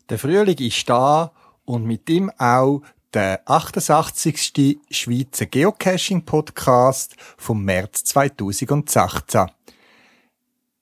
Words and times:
Der 0.10 0.20
Frühling 0.20 0.58
ist 0.58 0.90
da 0.90 1.32
und 1.66 1.86
mit 1.86 2.10
ihm 2.10 2.30
auch 2.38 2.82
der 3.14 3.42
88. 3.46 4.80
Schweizer 4.92 5.46
Geocaching 5.46 6.26
Podcast 6.26 7.16
vom 7.38 7.64
März 7.64 8.04
2018. 8.04 9.55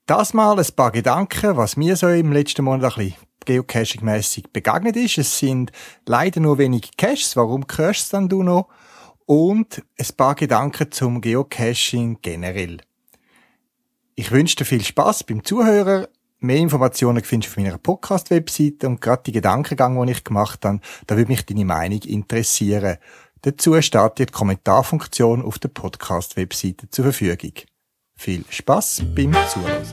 Das 0.05 0.33
mal 0.33 0.59
ein 0.59 0.75
paar 0.75 0.91
Gedanken, 0.91 1.55
was 1.55 1.77
mir 1.77 1.95
so 1.95 2.09
im 2.09 2.34
letzten 2.34 2.66
Monat 2.66 2.98
ein 2.98 3.05
bisschen 3.05 3.16
geocaching-mässig 3.45 4.52
begegnet 4.52 4.98
ist. 4.98 5.17
Es 5.17 5.39
sind 5.39 5.71
leider 6.05 6.41
nur 6.41 6.57
wenig 6.57 6.98
Caches. 6.98 7.38
Warum 7.38 7.67
cachest 7.67 8.11
dann 8.11 8.27
du 8.27 8.44
noch? 8.44 8.67
Und 9.25 9.81
ein 9.97 10.08
paar 10.17 10.35
Gedanken 10.35 10.91
zum 10.91 11.21
Geocaching 11.21 12.17
generell. 12.21 12.81
Ich 14.16 14.30
wünsche 14.31 14.58
dir 14.58 14.66
viel 14.66 14.84
Spaß 14.84 15.23
beim 15.23 15.41
Zuhören. 15.41 16.08
Mehr 16.39 16.58
Informationen 16.58 17.23
findest 17.23 17.55
du 17.55 17.61
auf 17.61 17.66
meiner 17.66 17.77
Podcast-Webseite 17.77 18.88
und 18.88 18.99
gerade 18.99 19.23
die 19.23 19.31
Gedankengang, 19.31 20.05
die 20.05 20.11
ich 20.11 20.25
gemacht 20.25 20.66
habe, 20.66 20.81
da 21.08 21.16
würde 21.16 21.31
mich 21.31 21.45
deine 21.45 21.63
Meinung 21.63 22.02
interessieren. 22.02 22.97
Dazu 23.44 23.81
steht 23.81 24.17
die 24.17 24.25
Kommentarfunktion 24.25 25.41
auf 25.41 25.59
der 25.59 25.70
Podcast-Webseite 25.70 26.89
zur 26.89 27.05
Verfügung. 27.05 27.53
Viel 28.23 28.45
Spaß 28.50 29.02
beim 29.13 29.34
Zuhören. 29.50 29.84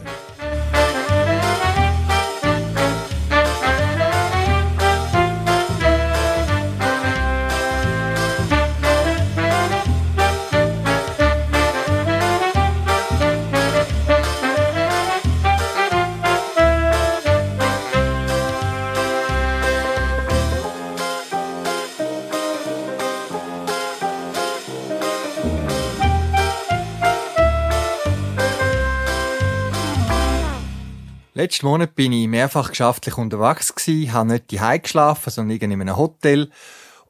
Letzten 31.40 31.64
Monat 31.64 31.94
bin 31.94 32.12
ich 32.12 32.28
mehrfach 32.28 32.68
geschäftlich 32.68 33.16
unterwegs 33.16 33.74
gewesen, 33.74 34.12
habe 34.12 34.28
nicht 34.28 34.50
die 34.50 34.58
geschlafen, 34.58 35.30
sondern 35.30 35.56
in 35.56 35.72
einem 35.72 35.96
Hotel 35.96 36.50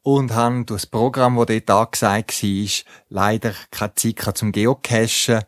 und 0.03 0.33
habe 0.33 0.65
durch 0.67 0.83
das 0.83 0.87
Programm, 0.87 1.35
das 1.35 1.47
dort 1.47 1.71
angesagt 1.71 2.45
war, 2.45 2.71
leider 3.09 3.53
keine 3.73 3.95
Zeit 3.97 4.39
zum 4.39 4.53
Geocachen 4.53 5.41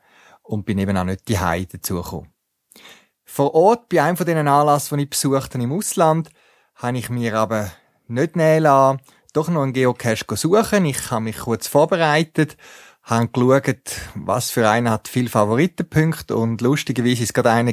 und 0.42 0.66
bin 0.66 0.78
eben 0.78 0.96
auch 0.96 1.04
nicht 1.04 1.28
die 1.28 1.34
dazugekommen. 1.36 2.32
Vor 3.24 3.54
Ort, 3.54 3.88
bei 3.88 4.02
einem 4.02 4.16
von 4.16 4.26
diesen 4.26 4.48
Anlässen, 4.48 4.98
die 4.98 5.04
ich 5.04 5.10
besucht 5.10 5.54
habe 5.54 5.62
im 5.62 5.72
Ausland, 5.72 6.30
habe 6.74 6.98
ich 6.98 7.08
mir 7.08 7.38
aber 7.38 7.70
nicht 8.08 8.34
nähen 8.34 8.64
lassen, 8.64 9.00
doch 9.32 9.48
noch 9.48 9.62
einen 9.62 9.74
Geocache 9.74 10.36
suchen. 10.36 10.86
Ich 10.86 11.12
habe 11.12 11.22
mich 11.22 11.38
kurz 11.38 11.68
vorbereitet 11.68 12.56
haben 13.02 13.32
geschaut, 13.32 13.76
was 14.14 14.50
für 14.50 14.68
einer 14.68 14.92
hat 14.92 15.08
viel 15.08 15.28
Favoritenpunkte. 15.28 16.36
Und 16.36 16.60
lustigerweise 16.60 17.14
ist 17.14 17.30
es 17.30 17.32
gerade 17.32 17.50
einer 17.50 17.72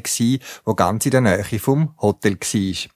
der 0.65 0.75
ganz 0.75 1.05
in 1.05 1.11
der 1.11 1.21
Nähe 1.21 1.59
vom 1.59 1.95
Hotel 1.99 2.33
war. 2.39 2.91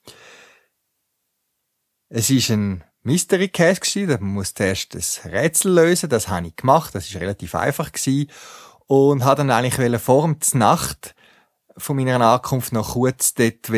Es 2.09 2.29
ist 2.29 2.49
ein 2.49 2.83
Mystery 3.03 3.49
Case 3.49 3.81
gewesen, 3.81 4.07
da 4.07 4.17
muss 4.19 4.53
zuerst 4.53 4.95
das 4.95 5.25
Rätsel 5.25 5.73
lösen, 5.73 6.09
das 6.09 6.29
habe 6.29 6.47
ich 6.47 6.55
gemacht, 6.55 6.95
das 6.95 7.09
ist 7.09 7.19
relativ 7.19 7.53
einfach 7.53 7.91
und 8.87 9.25
habe 9.25 9.37
dann 9.37 9.51
eigentlich 9.51 10.01
vor 10.01 10.23
der 10.23 10.59
Nacht 10.59 11.15
von 11.75 11.95
meiner 11.95 12.21
Ankunft 12.21 12.71
noch 12.71 12.93
kurz 12.93 13.33
dort 13.33 13.71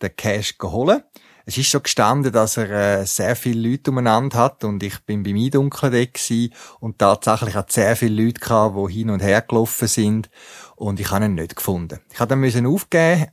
den 0.00 0.16
Cash 0.16 0.54
holen 0.62 1.02
es 1.48 1.56
ist 1.56 1.68
schon 1.68 1.82
gestanden, 1.82 2.30
dass 2.30 2.58
er 2.58 3.00
äh, 3.00 3.06
sehr 3.06 3.34
viele 3.34 3.70
Leute 3.70 3.90
umeinander 3.90 4.36
hat 4.36 4.64
und 4.64 4.82
ich 4.82 4.98
bin 5.06 5.22
beim 5.22 5.36
Eindunkeln 5.36 5.92
gewesen 6.12 6.52
und 6.78 6.98
tatsächlich 6.98 7.54
hat 7.54 7.72
sehr 7.72 7.96
viele 7.96 8.22
Leute 8.22 8.38
gehabt, 8.38 8.76
die 8.76 8.92
hin 8.92 9.08
und 9.08 9.22
her 9.22 9.40
gelaufen 9.40 9.88
sind 9.88 10.28
und 10.76 11.00
ich 11.00 11.10
habe 11.10 11.24
ihn 11.24 11.36
nicht 11.36 11.56
gefunden. 11.56 12.00
Ich 12.12 12.20
habe 12.20 12.28
dann 12.28 12.40
müssen 12.40 12.66
aufgeben, 12.66 13.28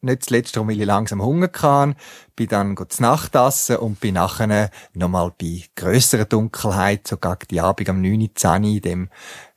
nicht 0.00 0.24
zuletzt, 0.24 0.56
weil 0.56 0.80
ich 0.80 0.84
langsam 0.84 1.22
Hunger 1.22 1.48
hatte, 1.62 1.94
bin 2.34 2.48
dann 2.48 2.76
zu 2.88 3.00
Nacht 3.00 3.36
essen 3.36 3.76
und 3.76 4.00
bin 4.00 4.14
nachher 4.14 4.70
nochmal 4.92 5.32
bei 5.40 5.62
grösserer 5.76 6.24
Dunkelheit, 6.24 7.06
so 7.06 7.18
gegen 7.18 7.36
die 7.52 7.60
Abend 7.60 7.88
am 7.88 8.02
9. 8.02 8.30
Uhr 8.44 8.54
in 8.56 8.80
dem 8.80 9.08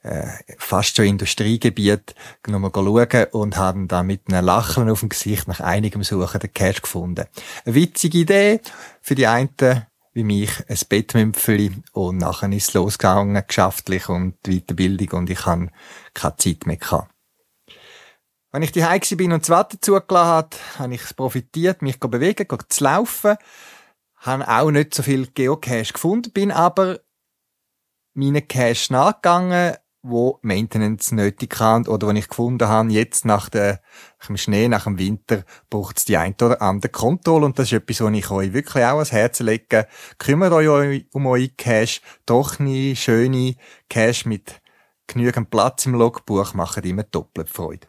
äh, 0.07 0.55
fast 0.57 0.95
schon 0.95 1.05
Industriegebiet 1.05 2.15
nochmal 2.47 2.71
schauen 2.73 3.25
und 3.31 3.57
haben 3.57 3.87
dann 3.87 4.07
mit 4.07 4.21
einem 4.27 4.45
Lachen 4.45 4.89
auf 4.89 5.01
dem 5.01 5.09
Gesicht 5.09 5.47
nach 5.47 5.59
einigem 5.59 6.03
Suchen 6.03 6.39
den 6.39 6.53
Cash 6.53 6.81
gefunden. 6.81 7.25
Eine 7.65 7.75
witzige 7.75 8.19
Idee 8.19 8.61
für 9.01 9.15
die 9.15 9.27
einen 9.27 9.49
wie 10.13 10.23
mich, 10.23 10.49
ein 10.67 10.79
Bettmümpfeli 10.89 11.83
und 11.91 12.17
nachher 12.17 12.51
ist 12.51 12.69
es 12.69 12.73
losgegangen, 12.73 13.43
geschäftlich 13.45 14.09
und 14.09 14.35
Weiterbildung 14.47 15.19
und 15.19 15.29
ich 15.29 15.45
habe 15.45 15.69
keine 16.15 16.37
Zeit 16.37 16.65
mehr 16.65 16.77
gehabt. 16.77 17.11
Wenn 18.51 18.63
ich 18.63 18.71
die 18.71 19.15
bin 19.15 19.31
und 19.31 19.47
das 19.47 19.55
Wetter 19.55 19.79
zugelassen 19.79 20.27
hat, 20.27 20.59
habe 20.79 20.95
ich 20.95 21.15
profitiert, 21.15 21.83
mich 21.83 21.99
zu 21.99 22.09
bewegen, 22.09 22.47
zu 22.67 22.83
laufen. 22.83 23.35
Habe 24.15 24.47
auch 24.47 24.71
nicht 24.71 24.95
so 24.95 25.03
viel 25.03 25.27
Geocache 25.27 25.93
gefunden, 25.93 26.31
bin 26.31 26.51
aber 26.51 26.99
meinen 28.15 28.47
Cache 28.47 28.91
nachgegangen, 28.91 29.75
wo 30.09 30.39
Maintenance 30.41 31.13
nötig 31.13 31.59
haben 31.59 31.87
oder 31.87 32.07
wenn 32.07 32.15
ich 32.15 32.27
gefunden 32.27 32.67
habe, 32.67 32.91
jetzt 32.91 33.25
nach, 33.25 33.49
dem 33.49 33.77
Schnee, 34.35 34.67
nach 34.67 34.85
dem 34.85 34.97
Winter, 34.97 35.43
braucht 35.69 35.97
es 35.97 36.05
die 36.05 36.17
ein 36.17 36.35
oder 36.41 36.61
andere 36.61 36.91
Kontrolle 36.91 37.45
und 37.45 37.59
das 37.59 37.67
ist 37.67 37.73
etwas, 37.73 38.01
was 38.01 38.13
ich 38.13 38.31
euch 38.31 38.53
wirklich 38.53 38.83
auch 38.83 38.93
ans 38.93 39.11
Herz 39.11 39.39
lege. 39.39 39.87
Kümmert 40.17 40.53
euch 40.53 41.05
um 41.13 41.25
eure 41.25 41.49
Cache, 41.49 42.01
trockene, 42.25 42.95
schöne 42.95 43.55
Cache 43.89 44.27
mit 44.27 44.61
genügend 45.07 45.49
Platz 45.49 45.85
im 45.85 45.95
Logbuch 45.95 46.53
machen 46.53 46.83
immer 46.83 47.03
doppelt 47.03 47.49
Freude. 47.49 47.87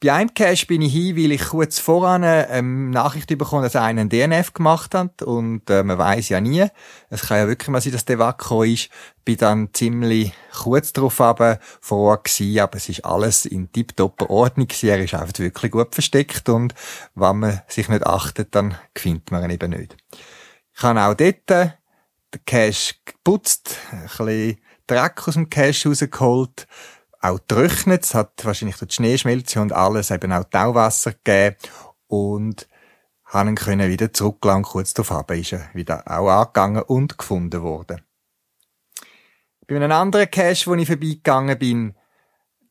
Bei 0.00 0.12
einem 0.12 0.34
Cache 0.34 0.66
bin 0.66 0.82
ich 0.82 0.92
hin, 0.92 1.16
weil 1.16 1.32
ich 1.32 1.44
kurz 1.44 1.78
voran 1.78 2.22
ähm, 2.24 2.90
Nachricht 2.90 3.28
bekommen, 3.38 3.62
dass 3.62 3.76
einer 3.76 4.00
einen 4.00 4.08
DNF 4.08 4.52
gemacht 4.52 4.94
hat 4.94 5.22
und 5.22 5.70
äh, 5.70 5.82
man 5.82 5.98
weiß 5.98 6.28
ja 6.30 6.40
nie. 6.40 6.66
Es 7.10 7.22
kann 7.22 7.38
ja 7.38 7.48
wirklich 7.48 7.68
mal 7.68 7.80
sein, 7.80 7.92
dass 7.92 8.04
der 8.04 8.18
Wacko 8.18 8.64
ist. 8.64 8.90
Bin 9.24 9.36
dann 9.36 9.70
ziemlich 9.72 10.32
kurz 10.52 10.92
drauf 10.92 11.20
aber 11.20 11.58
vor 11.80 12.10
Ort 12.10 12.24
gewesen, 12.24 12.60
aber 12.60 12.76
es 12.76 12.88
ist 12.88 13.04
alles 13.04 13.46
in 13.46 13.70
tiptopper 13.72 14.28
Ordnung 14.30 14.66
gewesen. 14.66 14.88
Er 14.88 15.02
ist 15.02 15.14
einfach 15.14 15.38
wirklich 15.38 15.72
gut 15.72 15.94
versteckt 15.94 16.48
und 16.48 16.74
wenn 17.14 17.38
man 17.38 17.62
sich 17.68 17.88
nicht 17.88 18.06
achtet, 18.06 18.54
dann 18.54 18.76
findet 18.94 19.30
man 19.30 19.44
ihn 19.44 19.50
eben 19.50 19.70
nicht. 19.70 19.96
Ich 20.76 20.82
habe 20.82 21.00
auch 21.00 21.14
dort 21.14 21.48
den 21.48 21.72
Cache 22.44 22.94
geputzt, 23.04 23.78
ein 23.92 24.02
bisschen 24.02 24.58
Dreck 24.86 25.26
aus 25.26 25.34
dem 25.34 25.48
Cache 25.48 25.88
rausgeholt, 25.88 26.66
auch 27.24 27.38
getrocknet. 27.38 28.04
Es 28.04 28.14
hat 28.14 28.44
wahrscheinlich 28.44 28.76
durch 28.76 28.90
die 28.90 28.94
Schneeschmelze 28.96 29.60
und 29.60 29.72
alles 29.72 30.10
eben 30.10 30.32
auch 30.32 30.44
Tauwasser 30.44 31.12
gegeben. 31.12 31.56
Und 32.06 32.68
haben 33.24 33.54
können 33.56 33.90
wieder 33.90 34.12
zurücklassen. 34.12 34.62
Kurz 34.62 34.94
darauf 34.94 35.28
ist 35.30 35.52
er 35.52 35.68
wieder 35.74 36.04
auch 36.06 36.28
angegangen 36.28 36.82
und 36.82 37.18
gefunden 37.18 37.62
worden. 37.62 38.02
Bei 39.66 39.76
einem 39.76 39.92
anderen 39.92 40.30
Cache, 40.30 40.66
wo 40.66 40.74
ich 40.74 40.86
vorbeigegangen 40.86 41.58
bin, 41.58 41.94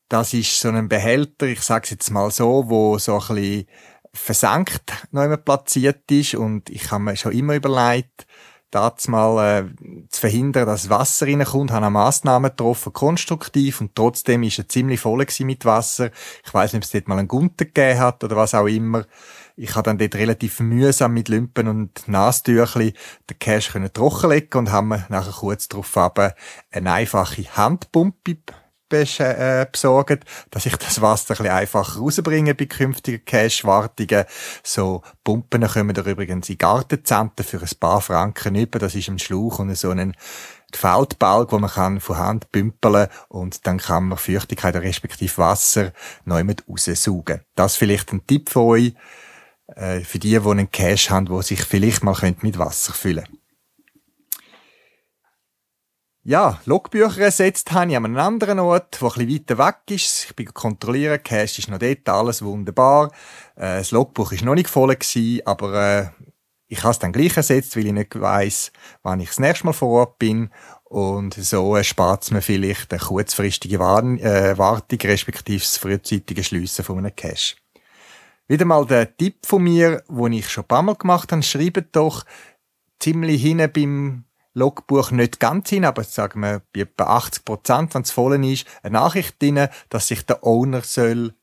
das 0.09 0.33
ist 0.33 0.59
so 0.59 0.69
ein 0.69 0.87
Behälter, 0.87 1.47
ich 1.47 1.61
sag's 1.61 1.89
jetzt 1.89 2.11
mal 2.11 2.29
so, 2.29 2.69
wo 2.69 2.99
so 2.99 3.19
ein 3.19 3.35
bisschen 3.35 3.67
versenkt 4.13 5.07
noch 5.11 5.35
platziert 5.43 6.09
ist 6.11 6.35
und 6.35 6.69
ich 6.69 6.91
habe 6.91 7.03
mir 7.03 7.15
schon 7.15 7.31
immer 7.31 7.55
überlegt, 7.55 8.27
das 8.73 9.07
mal 9.07 9.65
äh, 9.65 10.07
zu 10.09 10.21
verhindern, 10.21 10.65
dass 10.65 10.89
Wasser 10.89 11.27
reinkommt, 11.27 11.71
habe 11.71 11.85
eine 11.85 11.91
Massnahmen 11.91 12.49
getroffen, 12.49 12.93
konstruktiv, 12.93 13.81
und 13.81 13.95
trotzdem 13.95 14.43
ist 14.43 14.57
er 14.57 14.67
ziemlich 14.67 14.99
voll 14.99 15.25
mit 15.41 15.65
Wasser. 15.65 16.09
Ich 16.45 16.53
weiß 16.53 16.73
nicht, 16.73 16.79
ob 16.79 16.83
es 16.83 16.91
dort 16.91 17.07
mal 17.07 17.19
einen 17.19 17.27
Gunter 17.27 17.65
gegeben 17.65 17.99
hat 17.99 18.23
oder 18.23 18.35
was 18.35 18.53
auch 18.53 18.67
immer. 18.67 19.05
Ich 19.55 19.75
habe 19.75 19.83
dann 19.83 19.99
dort 19.99 20.15
relativ 20.15 20.59
mühsam 20.59 21.13
mit 21.13 21.29
Lümpen 21.29 21.67
und 21.67 22.07
Nastüchli 22.07 22.93
den 23.29 23.39
Cash 23.39 23.71
können 23.71 23.91
und 23.95 24.71
haben 24.71 25.03
nachher 25.09 25.31
kurz 25.31 25.67
darauf 25.67 25.95
eine 26.71 26.91
einfache 26.91 27.43
Handpumpe 27.55 28.37
äh, 28.93 29.67
besorgt, 29.71 30.23
dass 30.51 30.65
ich 30.65 30.75
das 30.77 31.01
Wasser 31.01 31.33
ein 31.33 31.37
bisschen 31.37 31.51
einfacher 31.51 31.99
rausbringe 31.99 32.55
bei 32.55 32.65
künftigen 32.65 33.25
Cash-Wartungen. 33.25 34.25
So 34.63 35.01
Pumpen 35.23 35.67
kommen 35.67 35.93
da 35.93 36.01
übrigens 36.01 36.49
in 36.49 36.57
Gartenzenten 36.57 37.45
für 37.45 37.61
ein 37.61 37.69
paar 37.79 38.01
Franken 38.01 38.55
über. 38.55 38.79
Das 38.79 38.95
ist 38.95 39.09
ein 39.09 39.19
Schlauch 39.19 39.59
und 39.59 39.75
so 39.75 39.89
ein 39.89 40.15
die 40.73 40.79
Feldbalg, 40.79 41.51
wo 41.51 41.59
man 41.59 41.69
kann 41.69 41.99
von 41.99 42.17
Hand 42.17 42.51
bümpeln 42.51 43.07
und 43.29 43.67
dann 43.67 43.77
kann 43.77 44.05
man 44.05 44.17
Feuchtigkeit 44.17 44.75
respektive 44.75 45.37
Wasser 45.37 45.91
neu 46.25 46.43
mit 46.43 46.63
raussaugen. 46.67 47.41
Das 47.55 47.75
vielleicht 47.75 48.11
ein 48.11 48.25
Tipp 48.25 48.49
für 48.49 48.61
euch, 48.61 48.93
äh, 49.67 49.99
für 49.99 50.19
die, 50.19 50.39
die 50.39 50.49
einen 50.49 50.71
Cache 50.71 51.11
haben, 51.11 51.29
wo 51.29 51.41
sich 51.41 51.63
vielleicht 51.63 52.03
mal 52.03 52.15
mit 52.41 52.57
Wasser 52.57 52.93
füllen 52.93 53.27
ja, 56.25 56.61
Logbücher 56.65 57.21
ersetzt 57.21 57.71
habe 57.73 57.91
ich 57.91 57.97
an 57.97 58.05
einem 58.05 58.17
anderen 58.17 58.59
Ort, 58.59 59.01
der 59.01 59.09
bisschen 59.09 59.29
weiter 59.29 59.57
weg 59.57 59.75
ist. 59.89 60.25
Ich 60.25 60.35
bin 60.35 60.53
kontrollieren, 60.53 61.21
Cache 61.21 61.59
ist 61.59 61.69
noch 61.69 61.79
dort, 61.79 62.07
alles 62.07 62.41
wunderbar. 62.41 63.11
Äh, 63.55 63.79
das 63.79 63.91
Logbuch 63.91 64.31
ist 64.31 64.45
noch 64.45 64.55
nicht 64.55 64.69
voll 64.69 64.95
gewesen, 64.95 65.41
aber 65.45 65.73
äh, 65.73 66.09
ich 66.67 66.81
habe 66.81 66.91
es 66.91 66.99
dann 66.99 67.11
gleich 67.11 67.35
ersetzt, 67.35 67.75
weil 67.75 67.87
ich 67.87 67.93
nicht 67.93 68.19
weiss, 68.19 68.71
wann 69.03 69.19
ich 69.19 69.29
das 69.29 69.39
nächste 69.39 69.65
Mal 69.65 69.73
vor 69.73 69.89
Ort 69.89 70.19
bin. 70.19 70.49
Und 70.85 71.33
so 71.33 71.81
spart 71.83 72.23
es 72.23 72.31
mir 72.31 72.41
vielleicht 72.41 72.93
eine 72.93 73.01
kurzfristige 73.01 73.79
Warn 73.79 74.17
äh, 74.19 74.57
Wartung, 74.57 74.99
respektive 75.01 75.59
das 75.59 75.77
frühzeitige 75.77 76.43
Schliessen 76.43 76.85
von 76.85 76.99
einem 76.99 77.15
Cache. 77.15 77.55
Wieder 78.47 78.65
mal 78.65 78.85
der 78.85 79.15
Tipp 79.17 79.45
von 79.45 79.63
mir, 79.63 80.03
den 80.07 80.33
ich 80.33 80.49
schon 80.49 80.63
ein 80.63 80.67
paar 80.67 80.83
Mal 80.83 80.95
gemacht 80.95 81.31
habe, 81.31 81.43
schreibt 81.43 81.95
doch 81.95 82.23
ziemlich 82.99 83.41
hinten 83.41 83.71
beim 83.71 84.23
Logbuch 84.53 85.11
nicht 85.11 85.39
ganz 85.39 85.69
hin, 85.69 85.85
aber 85.85 86.03
sagen 86.03 86.41
wir 86.41 86.61
bei 86.73 86.81
etwa 86.81 87.05
80 87.05 87.45
Prozent, 87.45 87.95
wenn 87.95 88.03
es 88.03 88.11
voll 88.11 88.43
ist, 88.45 88.65
eine 88.83 88.93
Nachricht 88.93 89.41
drin, 89.41 89.67
dass 89.89 90.07
sich 90.07 90.25
der 90.25 90.43
Owner 90.43 90.81
soll 90.81 91.33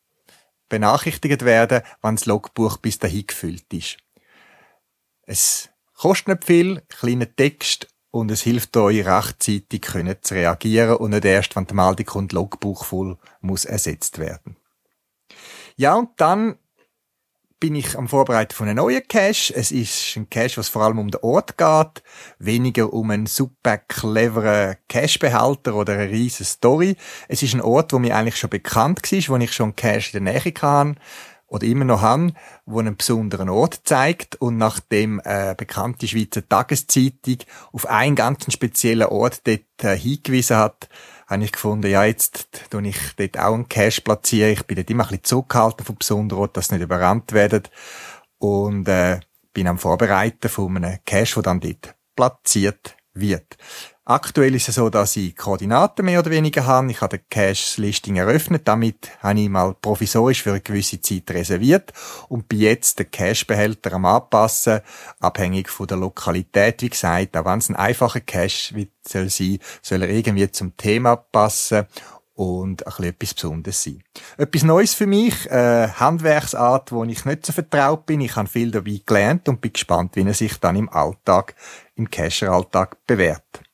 benachrichtigt 0.69 1.45
werden, 1.45 1.83
wenn 2.03 2.17
das 2.17 2.27
Logbuch 2.27 2.77
bis 2.79 2.99
dahin 2.99 3.27
gefüllt 3.27 3.73
ist. 3.73 3.97
Es 5.23 5.69
kostet 5.95 6.29
nicht 6.29 6.45
viel, 6.45 6.83
kleiner 6.89 7.35
Text 7.35 7.89
und 8.11 8.31
es 8.31 8.43
hilft 8.43 8.77
euch 8.77 9.07
rechtzeitig 9.07 9.83
können 9.83 10.17
zu 10.21 10.35
reagieren 10.35 10.97
und 10.97 11.11
nicht 11.11 11.25
erst, 11.25 11.57
wenn 11.57 11.67
der 11.67 11.77
Meldung 11.77 12.07
kommt, 12.07 12.33
Logbuch 12.33 12.85
voll 12.85 13.19
muss 13.41 13.65
ersetzt 13.65 14.19
werden. 14.19 14.57
Ja, 15.77 15.95
und 15.95 16.11
dann 16.17 16.59
bin 17.61 17.75
ich 17.75 17.97
am 17.97 18.09
Vorbereiten 18.09 18.55
von 18.55 18.67
einem 18.67 18.79
neuen 18.79 19.07
Cache. 19.07 19.55
Es 19.55 19.71
ist 19.71 20.17
ein 20.17 20.31
Cache, 20.31 20.57
was 20.57 20.71
vor 20.71 20.83
allem 20.83 20.99
um 20.99 21.11
den 21.11 21.21
Ort 21.21 21.59
geht, 21.59 22.03
weniger 22.39 22.93
um 22.93 23.11
einen 23.11 23.27
super 23.27 23.77
cleveren 23.77 24.77
Cache-Behälter 24.89 25.75
oder 25.75 25.93
eine 25.93 26.11
riesige 26.11 26.45
Story. 26.45 26.97
Es 27.29 27.43
ist 27.43 27.55
ein 27.55 27.61
Ort, 27.61 27.93
wo 27.93 27.99
mir 27.99 28.17
eigentlich 28.17 28.39
schon 28.39 28.51
bekannt 28.51 29.13
war, 29.13 29.29
wo 29.29 29.37
ich 29.37 29.53
schon 29.53 29.67
einen 29.67 29.77
Cache 29.77 30.19
in 30.19 30.25
der 30.25 30.33
Nähe 30.33 30.55
hatte 30.63 30.95
oder 31.51 31.67
immer 31.67 31.85
noch 31.85 32.01
haben, 32.01 32.33
wo 32.65 32.79
einen 32.79 32.97
besonderen 32.97 33.51
Ort 33.51 33.81
zeigt 33.85 34.37
und 34.37 34.57
nachdem 34.57 35.21
äh, 35.25 35.55
bekannte 35.57 36.09
Schweizer 36.09 36.49
Tageszeitung 36.49 37.39
auf 37.73 37.87
einen 37.87 38.15
ganz 38.15 38.51
speziellen 38.51 39.09
Ort 39.09 39.47
dort 39.47 39.61
äh, 39.83 39.97
hingewiesen 39.97 40.57
hat, 40.57 40.89
habe 41.31 41.45
ich 41.45 41.53
gefunden, 41.53 41.89
ja, 41.89 42.05
jetzt 42.05 42.49
tue 42.71 42.87
ich 42.89 42.99
dort 43.17 43.39
auch 43.39 43.55
einen 43.55 43.69
Cash 43.69 44.01
platzieren. 44.01 44.53
Ich 44.53 44.65
bin 44.65 44.77
dort 44.77 44.91
immer 44.91 45.05
ein 45.05 45.11
bisschen 45.11 45.25
zurückgehalten 45.25 45.87
vom 45.87 45.97
besonderen 45.97 46.41
Ort, 46.41 46.57
dass 46.57 46.73
nicht 46.73 46.83
überrannt 46.83 47.33
werden 47.33 47.63
und 48.39 48.89
äh, 48.89 49.21
bin 49.53 49.69
am 49.69 49.79
Vorbereiten 49.79 50.49
von 50.49 50.77
einem 50.77 50.99
Cash, 51.05 51.35
der 51.35 51.43
dann 51.45 51.61
dort 51.61 51.95
platziert 52.17 52.97
wird. 53.15 53.57
Aktuell 54.11 54.57
ist 54.57 54.69
es 54.69 54.75
so, 54.75 54.91
dass 54.91 55.15
ich 55.15 55.37
Koordinaten 55.37 56.05
mehr 56.05 56.19
oder 56.19 56.33
weniger 56.33 56.67
habe. 56.67 56.91
Ich 56.91 57.01
habe 57.01 57.17
den 57.17 57.25
Cache-Listing 57.31 58.17
eröffnet. 58.17 58.63
Damit 58.65 59.09
habe 59.21 59.39
ich 59.39 59.49
mal 59.49 59.73
provisorisch 59.81 60.43
für 60.43 60.51
eine 60.51 60.61
gewisse 60.61 61.01
Zeit 61.01 61.31
reserviert 61.31 61.93
und 62.29 62.49
bin 62.49 62.59
jetzt 62.59 62.99
den 62.99 63.09
Cache-Behälter 63.09 63.93
am 63.93 64.07
anpassen, 64.07 64.81
abhängig 65.21 65.69
von 65.69 65.87
der 65.87 65.99
Lokalität. 65.99 66.83
Wie 66.83 66.91
gesagt, 66.91 67.37
auch 67.37 67.45
wenn 67.45 67.61
es 67.61 67.69
ein 67.69 67.77
einfacher 67.77 68.19
Cache 68.19 68.89
soll 69.07 69.31
sein, 69.31 69.61
soll 69.81 70.03
er 70.03 70.09
irgendwie 70.09 70.51
zum 70.51 70.77
Thema 70.77 71.15
passen 71.15 71.87
und 72.35 72.85
ein 72.85 72.91
bisschen 72.91 73.05
etwas 73.05 73.35
Besonderes 73.35 73.81
sein. 73.81 74.03
Etwas 74.37 74.65
Neues 74.65 74.93
für 74.93 75.07
mich, 75.07 75.49
äh, 75.53 75.87
Handwerksart, 75.87 76.91
wo 76.91 77.05
ich 77.05 77.25
nicht 77.25 77.47
so 77.47 77.53
vertraut 77.53 78.07
bin. 78.07 78.23
Ich 78.23 78.35
habe 78.35 78.49
viel 78.49 78.73
dabei 78.73 79.01
gelernt 79.07 79.49
und 79.49 79.61
bin 79.61 79.73
gespannt, 79.73 80.17
wie 80.17 80.27
er 80.27 80.35
sich 80.35 80.59
dann 80.59 80.75
im 80.75 80.89
Alltag, 80.89 81.55
im 81.95 82.11
Cacher-Alltag 82.11 82.97
bewährt. 83.07 83.70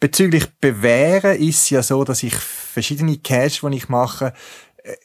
Bezüglich 0.00 0.46
Bewähren 0.60 1.38
ist 1.38 1.64
es 1.64 1.70
ja 1.70 1.82
so, 1.82 2.04
dass 2.04 2.22
ich 2.22 2.34
verschiedene 2.34 3.18
Caches, 3.18 3.60
die 3.60 3.76
ich 3.76 3.90
mache, 3.90 4.32
äh, 4.82 4.96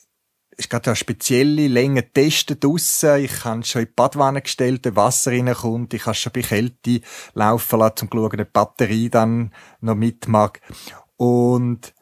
es 0.58 0.70
geht 0.70 0.88
ja 0.88 0.96
spezielle 0.96 1.68
Länge 1.68 2.14
testen 2.14 2.58
draussen. 2.58 3.18
Ich 3.18 3.44
habe 3.44 3.64
schon 3.66 3.82
in 3.82 3.88
die 3.90 3.94
Badwanne 3.94 4.42
gestellt, 4.42 4.86
wenn 4.86 4.96
Wasser 4.96 5.32
reinkommt. 5.32 5.94
Ich 5.94 6.06
habe 6.06 6.16
schon 6.16 6.32
bei 6.32 6.42
Kälte 6.42 7.02
laufen 7.34 7.80
lassen, 7.80 8.04
um 8.04 8.12
zu 8.12 8.18
schauen, 8.18 8.26
ob 8.26 8.38
die 8.38 8.44
Batterie 8.46 9.10
dann 9.10 9.54
noch 9.82 9.96
mitmacht. 9.96 10.62
Und 11.18 11.94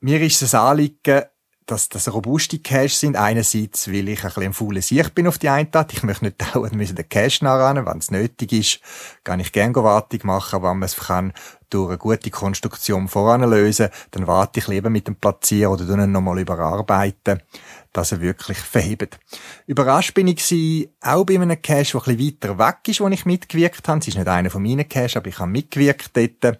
mir 0.00 0.20
ist 0.20 0.42
es 0.42 0.54
Anliegen, 0.54 1.22
dass 1.68 1.88
das 1.88 2.12
robuste 2.12 2.58
Cache 2.58 2.88
sind. 2.88 3.16
Einerseits, 3.16 3.88
weil 3.88 4.08
ich 4.08 4.24
ein 4.24 4.28
bisschen 4.28 4.42
ein 4.42 4.52
fauler 4.52 4.82
Sicht 4.82 5.14
bin 5.14 5.26
auf 5.26 5.38
die 5.38 5.48
eine 5.48 5.70
Tat. 5.70 5.92
Ich 5.92 6.02
möchte 6.02 6.24
nicht 6.24 6.54
dauernd 6.54 6.72
müssen 6.74 6.96
den 6.96 7.08
Cache 7.08 7.44
nachrennen. 7.44 7.86
Wenn 7.86 7.98
es 7.98 8.10
nötig 8.10 8.52
ist, 8.52 8.80
kann 9.24 9.40
ich 9.40 9.52
gerne 9.52 9.74
Wartung 9.74 10.20
machen. 10.24 10.62
Wenn 10.62 10.78
man 10.78 10.82
es 10.84 10.96
kann, 10.96 11.32
durch 11.70 11.88
eine 11.88 11.98
gute 11.98 12.30
Konstruktion 12.30 13.08
voranlösen, 13.08 13.88
dann 14.10 14.26
warte 14.26 14.60
ich 14.60 14.68
lieber 14.68 14.90
mit 14.90 15.06
dem 15.06 15.16
Platzieren 15.16 15.72
oder 15.72 15.84
dann 15.84 16.10
nochmal 16.10 16.38
überarbeiten, 16.38 17.42
dass 17.92 18.12
er 18.12 18.20
wirklich 18.20 18.58
verhebt. 18.58 19.18
Überrascht 19.66 20.14
bin 20.14 20.28
ich 20.28 20.36
gewesen, 20.36 20.90
auch 21.00 21.24
bei 21.24 21.34
einem 21.34 21.60
Cache, 21.60 21.92
der 21.92 22.06
ein 22.06 22.16
bisschen 22.16 22.38
weiter 22.50 22.58
weg 22.58 22.76
ist, 22.86 23.00
wo 23.00 23.08
ich 23.08 23.24
mitgewirkt 23.24 23.88
habe. 23.88 24.00
Es 24.00 24.08
ist 24.08 24.16
nicht 24.16 24.28
einer 24.28 24.50
von 24.50 24.62
meinen 24.62 24.88
Cache, 24.88 25.18
aber 25.18 25.28
ich 25.28 25.38
habe 25.38 25.50
mitgewirkt 25.50 26.10
dort. 26.16 26.58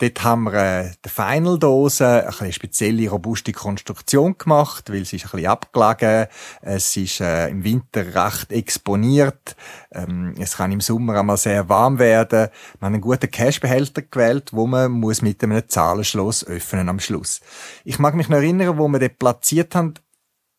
Dort 0.00 0.22
haben 0.22 0.44
wir 0.44 0.54
äh, 0.54 0.90
die 1.04 1.08
Final-Dose, 1.08 2.06
eine 2.06 2.26
bisschen 2.26 2.52
spezielle, 2.52 3.10
robuste 3.10 3.52
Konstruktion 3.52 4.38
gemacht, 4.38 4.90
weil 4.90 5.04
sie 5.04 5.16
ist 5.16 5.24
ein 5.24 5.30
bisschen 5.32 5.50
abgelegen. 5.50 6.28
Es 6.60 6.96
ist 6.96 7.20
äh, 7.20 7.48
im 7.48 7.64
Winter 7.64 8.14
recht 8.14 8.52
exponiert. 8.52 9.56
Ähm, 9.90 10.34
es 10.38 10.56
kann 10.56 10.70
im 10.70 10.80
Sommer 10.80 11.18
einmal 11.18 11.36
sehr 11.36 11.68
warm 11.68 11.98
werden. 11.98 12.50
Wir 12.78 12.86
haben 12.86 12.94
einen 12.94 13.00
guten 13.00 13.28
Cache-Behälter 13.28 14.02
gewählt, 14.02 14.37
wo 14.52 14.66
man 14.66 14.90
muss 14.90 15.22
mit 15.22 15.42
einem 15.42 15.68
Zahlenschloss 15.68 16.44
öffnen 16.46 16.88
am 16.88 17.00
Schluss. 17.00 17.40
Ich 17.84 17.98
mag 17.98 18.14
mich 18.14 18.28
noch 18.28 18.38
erinnern, 18.38 18.78
wo 18.78 18.88
wir 18.88 18.98
den 18.98 19.16
platziert 19.16 19.74
haben, 19.74 19.94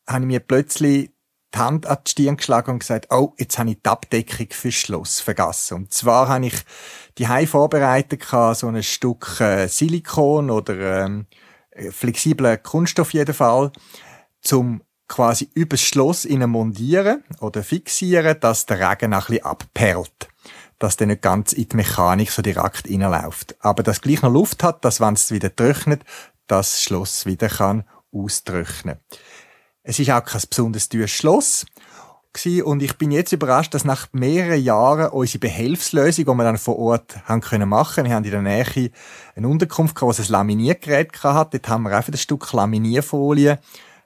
habe 0.06 0.20
ich 0.20 0.26
mir 0.26 0.40
plötzlich 0.40 1.10
die 1.54 1.58
Hand 1.58 1.86
an 1.86 1.98
die 2.06 2.10
Stirn 2.10 2.36
geschlagen 2.36 2.72
und 2.72 2.78
gesagt, 2.80 3.08
oh, 3.10 3.34
jetzt 3.38 3.58
habe 3.58 3.70
ich 3.70 3.82
die 3.82 3.88
Abdeckung 3.88 4.46
fürs 4.50 4.74
Schloss 4.74 5.20
vergessen. 5.20 5.74
Und 5.74 5.92
zwar 5.92 6.28
habe 6.28 6.46
ich 6.46 6.54
die 7.18 7.28
Hai 7.28 7.46
vorbereitet, 7.46 8.24
so 8.24 8.68
ein 8.68 8.82
Stück 8.82 9.40
äh, 9.40 9.66
Silikon 9.66 10.50
oder 10.50 11.04
ähm, 11.04 11.26
flexiblen 11.90 12.62
Kunststoff 12.62 13.12
jeden 13.12 13.34
Fall, 13.34 13.72
zum 14.40 14.82
quasi 15.08 15.50
übers 15.54 15.82
Schloss 15.82 16.24
innen 16.24 16.50
montieren 16.50 17.24
oder 17.40 17.64
fixieren, 17.64 18.38
dass 18.40 18.66
der 18.66 18.78
Regen 18.78 19.12
ein 19.12 19.20
bisschen 19.20 19.44
abperlt. 19.44 20.29
Dass 20.80 20.96
der 20.96 21.06
nicht 21.06 21.22
ganz 21.22 21.52
in 21.52 21.68
die 21.68 21.76
Mechanik 21.76 22.32
so 22.32 22.42
direkt 22.42 22.90
reinläuft. 22.90 23.54
Aber 23.60 23.84
dass 23.84 24.00
gleich 24.00 24.22
noch 24.22 24.32
Luft 24.32 24.64
hat, 24.64 24.84
dass 24.84 25.00
wenn 25.00 25.14
es 25.14 25.30
wieder 25.30 25.54
trocknet, 25.54 26.02
das 26.48 26.82
Schloss 26.82 27.24
wieder 27.26 27.48
kann 27.48 27.84
austrocknen. 28.10 28.98
Es 29.84 30.00
ist 30.00 30.10
auch 30.10 30.24
kein 30.24 30.42
besonders 30.50 30.88
teures 30.88 31.12
Schloss 31.12 31.64
und 32.64 32.82
ich 32.82 32.96
bin 32.96 33.10
jetzt 33.10 33.32
überrascht, 33.32 33.74
dass 33.74 33.84
nach 33.84 34.06
mehreren 34.12 34.62
Jahren 34.62 35.10
unsere 35.10 35.40
Behelfslösung, 35.40 36.24
die 36.24 36.30
wir 36.30 36.44
dann 36.44 36.58
vor 36.58 36.78
Ort 36.78 37.16
haben 37.24 37.40
können 37.40 37.68
machen, 37.68 38.04
wir 38.04 38.14
haben 38.14 38.24
in 38.24 38.30
der 38.30 38.40
Nähe 38.40 38.90
eine 39.34 39.48
Unterkunft 39.48 39.96
gehabt, 39.96 40.16
wo 40.16 40.22
ein 40.22 40.28
Laminiergerät 40.28 41.22
hat. 41.24 41.54
Dort 41.54 41.68
haben 41.68 41.82
wir 41.82 41.96
einfach 41.96 42.12
ein 42.12 42.18
Stück 42.18 42.52
Laminierfolie 42.52 43.58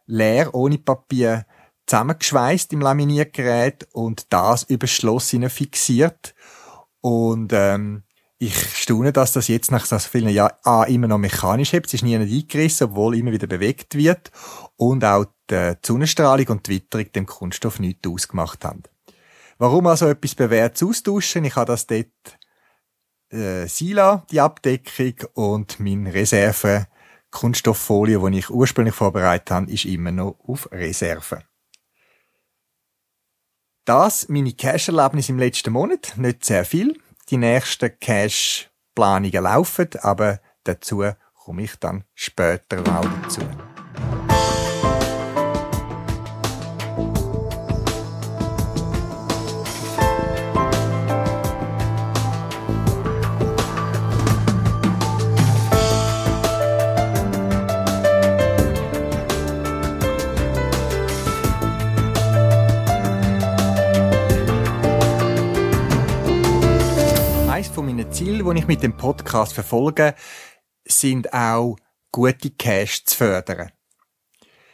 leer, 0.06 0.54
ohne 0.54 0.78
Papier, 0.78 1.44
zusammengeschweißt 1.86 2.72
im 2.72 2.80
Laminiergerät 2.80 3.88
und 3.92 4.32
das 4.32 4.62
über 4.64 4.86
das 4.86 4.92
Schloss 4.92 5.36
fixiert. 5.48 6.34
Und 7.04 7.52
ähm, 7.52 8.02
ich 8.38 8.56
staune, 8.78 9.12
dass 9.12 9.32
das 9.32 9.48
jetzt 9.48 9.70
nach 9.70 9.84
so 9.84 9.98
vielen 9.98 10.30
Jahren 10.30 10.56
A, 10.62 10.84
immer 10.84 11.06
noch 11.06 11.18
mechanisch 11.18 11.74
hebt, 11.74 11.88
es 11.88 11.92
ist 11.92 12.02
nie 12.02 12.16
eingerissen, 12.16 12.88
obwohl 12.88 13.18
immer 13.18 13.30
wieder 13.30 13.46
bewegt 13.46 13.94
wird 13.94 14.30
und 14.76 15.04
auch 15.04 15.26
die 15.50 15.74
Sonnenstrahlung 15.84 16.46
und 16.46 16.66
die 16.66 16.76
Witterung 16.76 17.12
dem 17.12 17.26
Kunststoff 17.26 17.78
nichts 17.78 18.08
ausgemacht 18.08 18.64
haben. 18.64 18.84
Warum 19.58 19.86
also 19.86 20.08
etwas 20.08 20.34
bewährt 20.34 20.82
austauschen? 20.82 21.44
Ich 21.44 21.56
habe 21.56 21.72
das 21.72 21.86
dort 21.86 22.08
äh, 23.28 23.66
Sila, 23.66 24.24
die 24.30 24.40
Abdeckung 24.40 25.28
und 25.34 25.78
mein 25.80 26.06
Reserve 26.06 26.86
Kunststofffolie, 27.30 28.18
die 28.30 28.38
ich 28.38 28.48
ursprünglich 28.48 28.94
vorbereitet 28.94 29.50
habe, 29.50 29.70
ist 29.70 29.84
immer 29.84 30.10
noch 30.10 30.38
auf 30.42 30.72
Reserve. 30.72 31.42
Das 33.84 34.30
meine 34.30 34.52
Cash-Erlebnis 34.52 35.28
im 35.28 35.38
letzten 35.38 35.74
Monat, 35.74 36.14
nicht 36.16 36.44
sehr 36.44 36.64
viel. 36.64 36.98
Die 37.28 37.36
nächsten 37.36 37.98
Cash-Planungen 38.00 39.42
laufen, 39.42 39.88
aber 40.00 40.40
dazu 40.64 41.04
komme 41.34 41.64
ich 41.64 41.76
dann 41.76 42.04
später 42.14 42.80
mal 42.90 43.06
dazu. 43.22 43.42
Ziele, 68.10 68.42
die 68.42 68.58
ich 68.58 68.66
mit 68.66 68.82
dem 68.82 68.96
Podcast 68.96 69.52
verfolge, 69.52 70.14
sind 70.84 71.32
auch 71.32 71.76
gute 72.10 72.50
Cash 72.50 73.04
zu 73.04 73.16
fördern. 73.16 73.70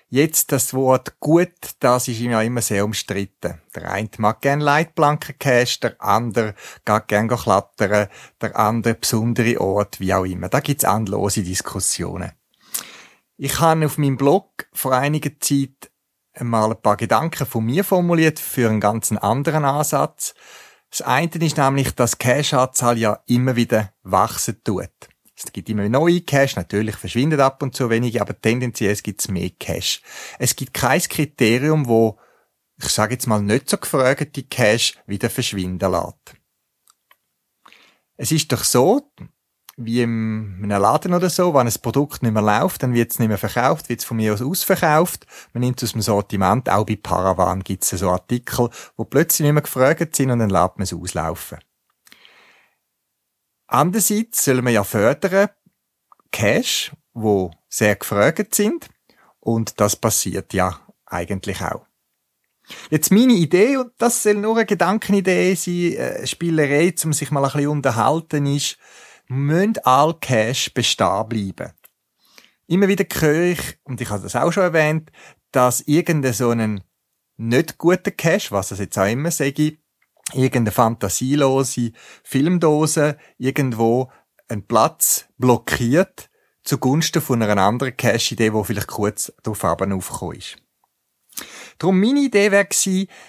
Jetzt 0.09 0.51
das 0.51 0.75
Wort 0.75 1.21
gut, 1.21 1.77
das 1.79 2.09
ist 2.09 2.19
ja 2.19 2.43
immer 2.43 2.63
sehr 2.63 2.85
umstritten. 2.85 3.61
Der 3.77 3.91
eine 3.91 4.09
mag 4.19 4.41
gern 4.41 4.61
Leitplanken 4.61 5.39
Cash, 5.39 5.81
der 5.81 6.03
andere 6.03 6.55
geht 6.85 7.09
gern 7.09 7.29
klettern, 7.29 8.09
der 8.41 8.57
andere 8.57 8.95
besondere 8.95 9.61
Ort, 9.61 10.01
wie 10.01 10.13
auch 10.13 10.25
immer. 10.25 10.49
Da 10.49 10.59
gibt's 10.61 10.85
endlose 10.85 11.43
Diskussionen. 11.43 12.33
Ich 13.37 13.61
habe 13.61 13.87
auf 13.87 13.99
meinem 13.99 14.17
Blog 14.17 14.67
vor 14.73 14.95
einiger 14.95 15.31
Zeit 15.39 15.91
mal 16.41 16.71
ein 16.71 16.83
paar 16.83 16.97
Gedanken 16.97 17.47
von 17.47 17.65
mir 17.65 17.85
formuliert 17.85 18.39
für 18.39 18.69
einen 18.69 18.81
ganz 18.81 19.13
anderen 19.13 19.65
Ansatz. 19.65 20.35
Das 20.91 21.03
eine 21.03 21.31
ist 21.31 21.57
nämlich, 21.57 21.93
dass 21.93 22.19
Cash-Anzahl 22.19 22.99
ja 22.99 23.23
immer 23.27 23.55
wieder 23.57 23.93
wachsen 24.03 24.63
tut. 24.65 24.91
Es 25.37 25.53
gibt 25.53 25.69
immer 25.69 25.89
neue 25.89 26.21
Cash, 26.21 26.57
natürlich 26.57 26.97
verschwindet 26.97 27.41
ab 27.41 27.63
und 27.63 27.75
zu 27.75 27.89
wenige, 27.89 28.21
aber 28.21 28.39
tendenziell 28.39 28.95
gibt 28.97 29.21
es 29.21 29.29
mehr 29.29 29.51
Cash. 29.51 30.03
Es 30.39 30.55
gibt 30.55 30.75
kein 30.75 31.01
Kriterium, 31.01 31.87
wo, 31.87 32.19
ich 32.77 32.89
sage 32.89 33.15
jetzt 33.15 33.27
mal, 33.27 33.41
nicht 33.41 33.71
so 33.71 33.79
gefragte 33.79 34.43
Cash 34.43 34.99
wieder 35.07 35.31
verschwinden 35.31 35.91
lässt. 35.91 36.35
Es 38.17 38.33
ist 38.33 38.53
doch 38.53 38.65
so, 38.65 39.11
wie 39.85 40.03
im 40.03 40.61
einem 40.63 40.81
Laden 40.83 41.15
oder 41.15 41.31
so, 41.31 41.55
wenn 41.55 41.67
ein 41.67 41.75
Produkt 41.83 42.23
nicht 42.23 42.33
mehr 42.33 42.43
läuft, 42.43 42.83
dann 42.83 42.95
wird 42.95 43.13
es 43.13 43.19
nicht 43.19 43.29
mehr 43.29 43.39
verkauft, 43.39 43.89
wird 43.89 44.01
es 44.01 44.05
von 44.07 44.17
mir 44.17 44.33
aus 44.35 44.43
ausverkauft. 44.43 45.27
Man 45.53 45.63
nimmt 45.63 45.83
es 45.83 45.89
aus 45.89 45.93
dem 45.93 46.03
Sortiment, 46.03 46.69
auch 46.69 46.85
bei 46.87 46.97
Paravan 46.97 47.63
gibt 47.63 47.85
es 47.85 47.91
so 47.91 48.11
Artikel, 48.11 48.69
wo 48.97 49.05
plötzlich 49.05 49.45
nicht 49.45 49.55
mehr 49.55 49.63
gefragt 49.63 50.15
sind 50.15 50.31
und 50.31 50.39
dann 50.39 50.51
lässt 50.51 50.77
man 50.77 50.83
es 50.83 50.93
auslaufen. 50.93 51.59
Andererseits 53.67 54.45
sollen 54.45 54.65
wir 54.65 54.73
ja 54.73 54.85
fördern, 54.85 55.49
Cash, 56.33 56.93
wo 57.15 57.51
sehr 57.69 57.97
gefragt 57.97 58.55
sind. 58.55 58.89
Und 59.41 59.81
das 59.81 59.97
passiert 59.97 60.53
ja 60.53 60.81
eigentlich 61.07 61.61
auch. 61.63 61.87
Jetzt 62.91 63.11
meine 63.11 63.33
Idee, 63.33 63.79
und 63.79 63.93
das 63.99 64.23
soll 64.23 64.35
nur 64.35 64.57
eine 64.57 64.67
Gedankenidee 64.67 65.55
sein, 65.55 65.97
eine 65.99 66.27
Spielerei, 66.27 66.95
um 67.05 67.13
sich 67.13 67.31
mal 67.31 67.45
ein 67.45 67.51
bisschen 67.51 67.69
unterhalten, 67.69 68.47
ist, 68.47 68.77
müssen 69.31 69.79
all 69.85 70.15
Cash 70.21 70.75
bestehen 70.75 71.29
bleiben. 71.29 71.73
Immer 72.67 72.89
wieder 72.89 73.05
höre 73.21 73.53
ich, 73.53 73.79
und 73.85 74.01
ich 74.01 74.11
habe 74.11 74.23
das 74.23 74.37
auch 74.37 74.53
schon 74.53 74.65
erwähnt, 74.65 75.11
dass 75.53 75.81
irgendein 75.83 76.33
so 76.33 76.51
einen 76.51 76.83
nicht 77.37 77.79
guter 77.79 78.11
Cash, 78.11 78.53
was 78.53 78.69
das 78.69 78.81
jetzt 78.81 78.99
auch 78.99 79.07
immer 79.07 79.31
sage, 79.31 79.79
irgendeine 80.33 80.73
fantasielose 80.73 81.93
Filmdose 82.23 83.17
irgendwo 83.39 84.11
einen 84.49 84.67
Platz 84.67 85.27
blockiert 85.39 86.29
zugunsten 86.63 87.23
von 87.23 87.43
einer 87.43 87.61
anderen 87.63 87.97
Cash-Idee, 87.97 88.51
die 88.51 88.65
vielleicht 88.65 88.89
kurz 88.89 89.33
darauf 89.43 89.65
aufgekommen 89.65 90.37
ist. 90.37 90.57
Darum 91.81 91.99
meine 91.99 92.21
Idee 92.21 92.51
wäre 92.53 92.69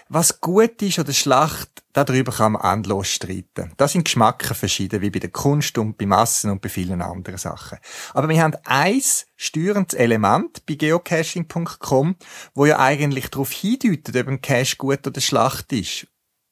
was 0.10 0.42
gut 0.42 0.82
ist 0.82 1.00
oder 1.00 1.14
schlecht, 1.14 1.84
darüber 1.94 2.34
kann 2.34 2.52
man 2.52 2.80
endlos 2.80 3.08
streiten. 3.08 3.72
Da 3.78 3.88
sind 3.88 4.04
Geschmacken 4.04 4.54
verschieden, 4.54 5.02
wie 5.02 5.10
bei 5.10 5.20
der 5.20 5.32
Kunst 5.32 5.78
und 5.78 5.98
bei 5.98 6.06
Massen 6.06 6.52
und 6.52 6.62
bei 6.62 6.68
vielen 6.68 7.02
anderen 7.02 7.38
Sachen. 7.38 7.80
Aber 8.14 8.28
wir 8.28 8.44
haben 8.44 8.58
eins 8.66 9.26
steuerndes 9.38 9.98
Element 9.98 10.66
bei 10.66 10.76
geocaching.com, 10.76 12.18
wo 12.54 12.66
ja 12.66 12.78
eigentlich 12.78 13.30
darauf 13.30 13.52
hindeutet, 13.52 14.18
ob 14.18 14.28
ein 14.28 14.42
Cache 14.42 14.76
gut 14.76 15.08
oder 15.08 15.22
schlecht 15.22 15.72
ist 15.72 16.08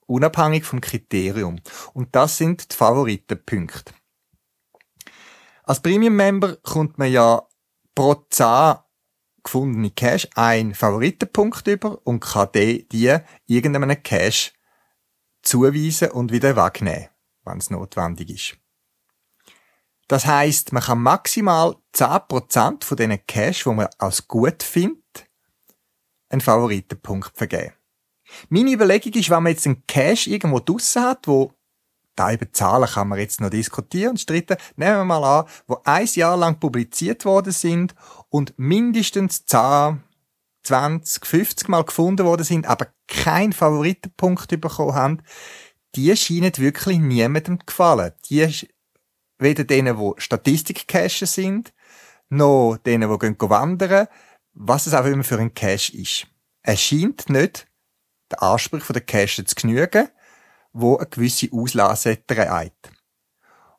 unabhängig 0.10 0.66
vom 0.66 0.82
Kriterium. 0.82 1.60
Und 1.94 2.16
das 2.16 2.38
sind 2.38 2.72
die 2.72 2.76
Favoritenpunkte. 2.76 3.94
Als 5.64 5.82
Premium-Member 5.82 6.58
kommt 6.64 6.98
man 6.98 7.12
ja 7.12 7.44
pro 7.94 8.16
10 8.30 8.78
gefundene 9.44 9.92
Cash 9.92 10.28
einen 10.36 10.74
Favoritenpunkt 10.74 11.68
über 11.68 12.00
und 12.06 12.20
kann 12.20 12.50
die, 12.54 12.88
die 12.90 13.18
irgendeinem 13.46 14.02
Cash 14.04 14.54
zuweisen 15.42 16.12
und 16.12 16.32
wieder 16.32 16.56
wegnehmen, 16.56 17.10
wenn 17.46 17.58
es 17.58 17.70
notwendig 17.70 18.30
ist. 18.30 18.58
Das 20.08 20.26
heißt, 20.26 20.74
man 20.74 20.84
kann 20.84 21.02
maximal 21.02 21.76
10% 21.94 22.84
von 22.84 22.98
diesen 22.98 23.26
Cash, 23.28 23.66
wo 23.66 23.74
man 23.74 23.90
als 24.00 24.28
gut 24.28 24.64
findet, 24.64 25.30
einen 26.30 26.42
Favoritenpunkt 26.42 27.38
vergeben. 27.38 27.74
Meine 28.50 28.72
Überlegung 28.72 29.14
ist, 29.14 29.30
wenn 29.30 29.44
man 29.44 29.52
jetzt 29.52 29.66
einen 29.66 29.86
Cache 29.88 30.30
irgendwo 30.30 30.60
draussen 30.60 31.04
hat, 31.04 31.28
wo 31.28 31.54
da 32.20 32.34
über 32.34 32.52
Zahlen 32.52 32.90
kann 32.90 33.08
man 33.08 33.20
jetzt 33.20 33.40
noch 33.40 33.50
diskutieren 33.50 34.12
und 34.12 34.20
streiten. 34.20 34.58
Nehmen 34.76 34.98
wir 34.98 35.06
mal 35.06 35.40
an, 35.40 35.46
wo 35.68 35.80
ein 35.86 36.06
Jahr 36.06 36.36
lang 36.36 36.60
publiziert 36.60 37.24
worden 37.24 37.54
sind 37.54 37.96
und 38.28 38.54
mindestens 38.58 39.46
10, 39.46 40.04
20, 40.64 41.26
50 41.26 41.70
Mal 41.70 41.86
gefunden 41.86 42.26
worden 42.26 42.44
sind, 42.44 42.68
aber 42.68 42.88
keinen 43.08 43.54
Favoritenpunkt 43.54 44.50
bekommen 44.60 44.96
haben, 44.96 45.22
die 45.96 46.16
scheinen 46.18 46.56
wirklich 46.58 47.00
niemandem 47.00 47.60
gefallen. 47.66 48.12
Die, 48.30 48.68
weder 49.38 49.64
denen, 49.64 49.98
die 49.98 50.22
Statistik-Cache 50.22 51.26
sind, 51.26 51.74
noch 52.28 52.78
denen, 52.86 53.10
die 53.10 53.18
gehen 53.18 53.36
wandern, 53.40 54.08
was 54.54 54.88
es 54.88 54.94
auch 54.94 55.06
immer 55.06 55.24
für 55.24 55.40
ein 55.40 55.54
Cache 55.54 55.96
ist. 55.96 56.28
Es 56.64 56.82
scheint 56.82 57.30
nicht 57.30 57.68
den 58.30 58.40
Ansprüchen 58.40 58.94
der 58.94 59.02
Cache 59.02 59.46
zu 59.46 59.56
genügen, 59.56 60.10
wo 60.74 60.98
eine 60.98 61.08
gewisse 61.08 61.50
Auslase 61.52 62.26
trägt. 62.26 62.92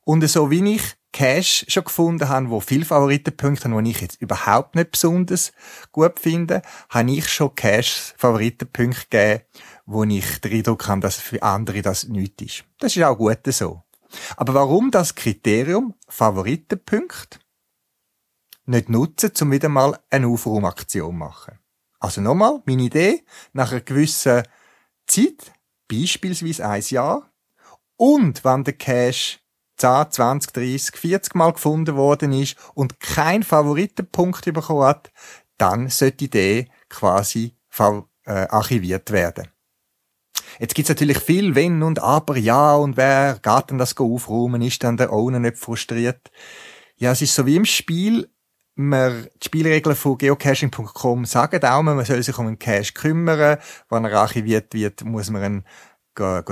Und 0.05 0.27
so 0.29 0.51
wie 0.51 0.75
ich 0.75 0.97
Cache 1.13 1.65
schon 1.69 1.85
gefunden 1.85 2.29
habe, 2.29 2.51
wo 2.51 2.61
viele 2.61 2.85
Favoritenpunkte 2.85 3.69
haben, 3.69 3.85
die 3.85 3.91
ich 3.91 4.01
jetzt 4.01 4.23
überhaupt 4.23 4.75
nicht 4.77 4.93
besonders 4.93 5.53
gut 5.93 6.21
finde, 6.21 6.63
habe 6.89 7.11
ich 7.11 7.29
schon 7.29 7.55
Cache 7.55 8.15
Favoritenpunkte 8.17 9.05
gegeben, 9.11 9.45
wo 9.87 10.05
ich 10.05 10.41
den 10.41 10.53
Eindruck 10.53 10.87
habe, 10.89 11.01
dass 11.01 11.17
für 11.17 11.43
andere 11.43 11.83
das 11.83 12.09
nichts 12.09 12.43
ist. 12.43 12.65
Das 12.79 12.97
ist 12.97 13.03
auch 13.03 13.17
gut 13.17 13.41
so. 13.47 13.83
Aber 14.37 14.55
warum 14.55 14.91
das 14.91 15.15
Kriterium 15.15 15.95
Favoritenpunkt 16.09 17.41
nicht 18.67 18.89
nutzen, 18.89 19.33
um 19.41 19.53
wieder 19.53 19.69
mal 19.69 19.99
eine 20.11 20.29
Aufraumaktion 20.29 21.11
zu 21.11 21.13
machen? 21.13 21.59
Also 21.99 22.21
nochmal, 22.21 22.63
meine 22.67 22.83
Idee, 22.85 23.25
nach 23.53 23.73
einer 23.73 23.83
gewissen 23.83 24.43
Zeit, 25.07 25.53
beispielsweise 25.91 26.67
ein 26.67 26.83
Jahr, 26.89 27.31
und 27.97 28.45
wenn 28.45 28.65
der 28.65 28.75
Cache 28.75 29.41
10, 29.77 30.11
20, 30.11 30.53
30, 30.53 30.97
40 30.97 31.35
Mal 31.35 31.53
gefunden 31.53 31.97
worden 31.97 32.33
ist 32.33 32.57
und 32.75 33.01
kein 33.01 33.43
Favoritenpunkt 33.43 34.45
bekommen 34.53 34.85
hat, 34.85 35.11
dann 35.59 35.89
sollte 35.89 36.17
die 36.17 36.25
Idee 36.27 36.69
quasi 36.89 37.57
äh, 38.25 38.31
archiviert 38.31 39.11
werden. 39.11 39.49
Jetzt 40.59 40.75
gibt's 40.75 40.89
natürlich 40.89 41.19
viel 41.19 41.55
Wenn 41.55 41.83
und 41.83 41.99
Aber, 42.01 42.37
ja, 42.37 42.75
und 42.75 42.97
wer 42.97 43.39
geht 43.41 43.71
denn 43.71 43.79
das 43.79 43.97
aufräumen, 43.97 44.63
ist 44.63 44.83
dann 44.83 44.97
der 44.97 45.13
Owner 45.13 45.39
nicht 45.39 45.59
frustriert. 45.59 46.31
Ja, 46.97 47.13
es 47.13 47.23
ist 47.23 47.35
so 47.35 47.47
wie 47.47 47.57
im 47.57 47.65
Spiel, 47.65 48.31
wir, 48.77 49.29
die 49.43 49.47
Spielregeln 49.47 49.97
von 49.97 50.17
geocaching.com 50.19 51.25
sagen 51.25 51.65
auch, 51.65 51.83
man 51.83 52.05
soll 52.05 52.23
sich 52.23 52.39
um 52.39 52.47
einen 52.47 52.59
Cache 52.59 52.93
kümmern. 52.93 53.59
Wenn 53.89 54.05
er 54.05 54.15
archiviert 54.15 54.73
wird, 54.75 55.05
muss 55.05 55.31
man 55.31 55.45
ihn 55.45 55.65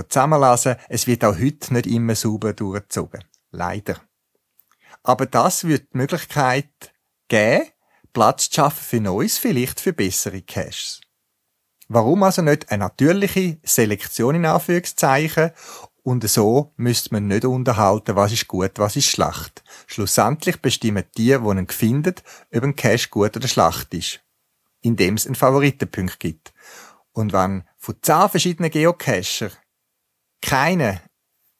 zusammenlassen. 0.08 0.76
Es 0.88 1.06
wird 1.06 1.24
auch 1.24 1.38
heute 1.38 1.72
nicht 1.72 1.86
immer 1.86 2.14
sauber 2.14 2.52
durchgezogen. 2.52 3.24
Leider. 3.50 3.96
Aber 5.02 5.26
das 5.26 5.64
wird 5.64 5.92
die 5.92 5.98
Möglichkeit 5.98 6.92
geben, 7.28 7.66
Platz 8.12 8.50
zu 8.50 8.56
schaffen 8.56 8.84
für 8.84 9.00
Neues, 9.00 9.38
vielleicht 9.38 9.80
für 9.80 9.92
bessere 9.92 10.42
Caches. 10.42 11.00
Warum 11.88 12.22
also 12.22 12.42
nicht 12.42 12.70
eine 12.70 12.84
natürliche 12.84 13.58
Selektion 13.62 14.34
in 14.34 14.44
Anführungszeichen 14.44 15.52
und 16.08 16.26
so 16.26 16.72
müsste 16.76 17.12
man 17.12 17.26
nicht 17.26 17.44
unterhalten, 17.44 18.16
was 18.16 18.32
ist 18.32 18.48
gut, 18.48 18.78
was 18.78 18.96
ist 18.96 19.10
schlecht. 19.10 19.62
Schlussendlich 19.86 20.56
bestimmen 20.56 21.04
die, 21.18 21.26
die 21.26 21.32
ihn 21.32 21.68
finden, 21.68 22.14
ob 22.50 22.62
ein 22.62 22.74
Cache 22.76 23.10
gut 23.10 23.36
oder 23.36 23.46
schlecht 23.46 23.92
ist. 23.92 24.20
Indem 24.80 25.16
es 25.16 25.26
einen 25.26 25.34
Favoritenpunkt 25.34 26.18
gibt. 26.18 26.54
Und 27.12 27.34
wenn 27.34 27.64
von 27.76 27.96
zehn 28.00 28.26
verschiedenen 28.30 28.70
Geocacher 28.70 29.50
keine 30.40 31.02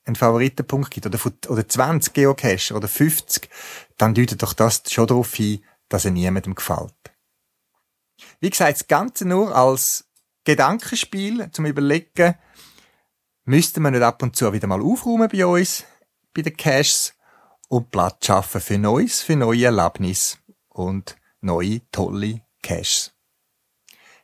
einen 0.07 0.17
Favoritenpunkt 0.17 0.91
gibt, 0.93 1.05
oder, 1.05 1.19
von, 1.19 1.35
oder 1.49 1.69
20 1.69 2.15
Geocacher 2.15 2.75
oder 2.75 2.89
50, 2.89 3.51
dann 3.99 4.15
deutet 4.15 4.43
doch 4.43 4.55
das 4.55 4.83
schon 4.89 5.09
darauf 5.09 5.35
hin, 5.35 5.63
dass 5.91 6.07
er 6.07 6.11
niemandem 6.11 6.55
gefällt. 6.55 6.95
Wie 8.41 8.49
gesagt, 8.49 8.81
das 8.81 8.89
Ganze 8.89 9.29
nur 9.29 9.55
als 9.55 10.09
Gedankenspiel 10.45 11.51
zum 11.53 11.67
Überlegen, 11.67 12.35
müssten 13.49 13.83
wir 13.83 13.91
nicht 13.91 14.03
ab 14.03 14.23
und 14.23 14.37
zu 14.37 14.53
wieder 14.53 14.67
mal 14.67 14.83
aufräumen 14.83 15.29
bei 15.33 15.47
uns, 15.47 15.85
bei 16.35 16.43
den 16.43 16.57
Caches 16.57 17.15
und 17.69 17.91
Platz 17.91 18.27
schaffen 18.27 18.61
für 18.61 18.79
Neues, 18.79 19.23
für 19.23 19.37
neue 19.37 19.65
Erlebnisse 19.65 20.37
und 20.69 21.17
neue, 21.41 21.81
tolle 21.91 22.43
Caches. 22.63 23.13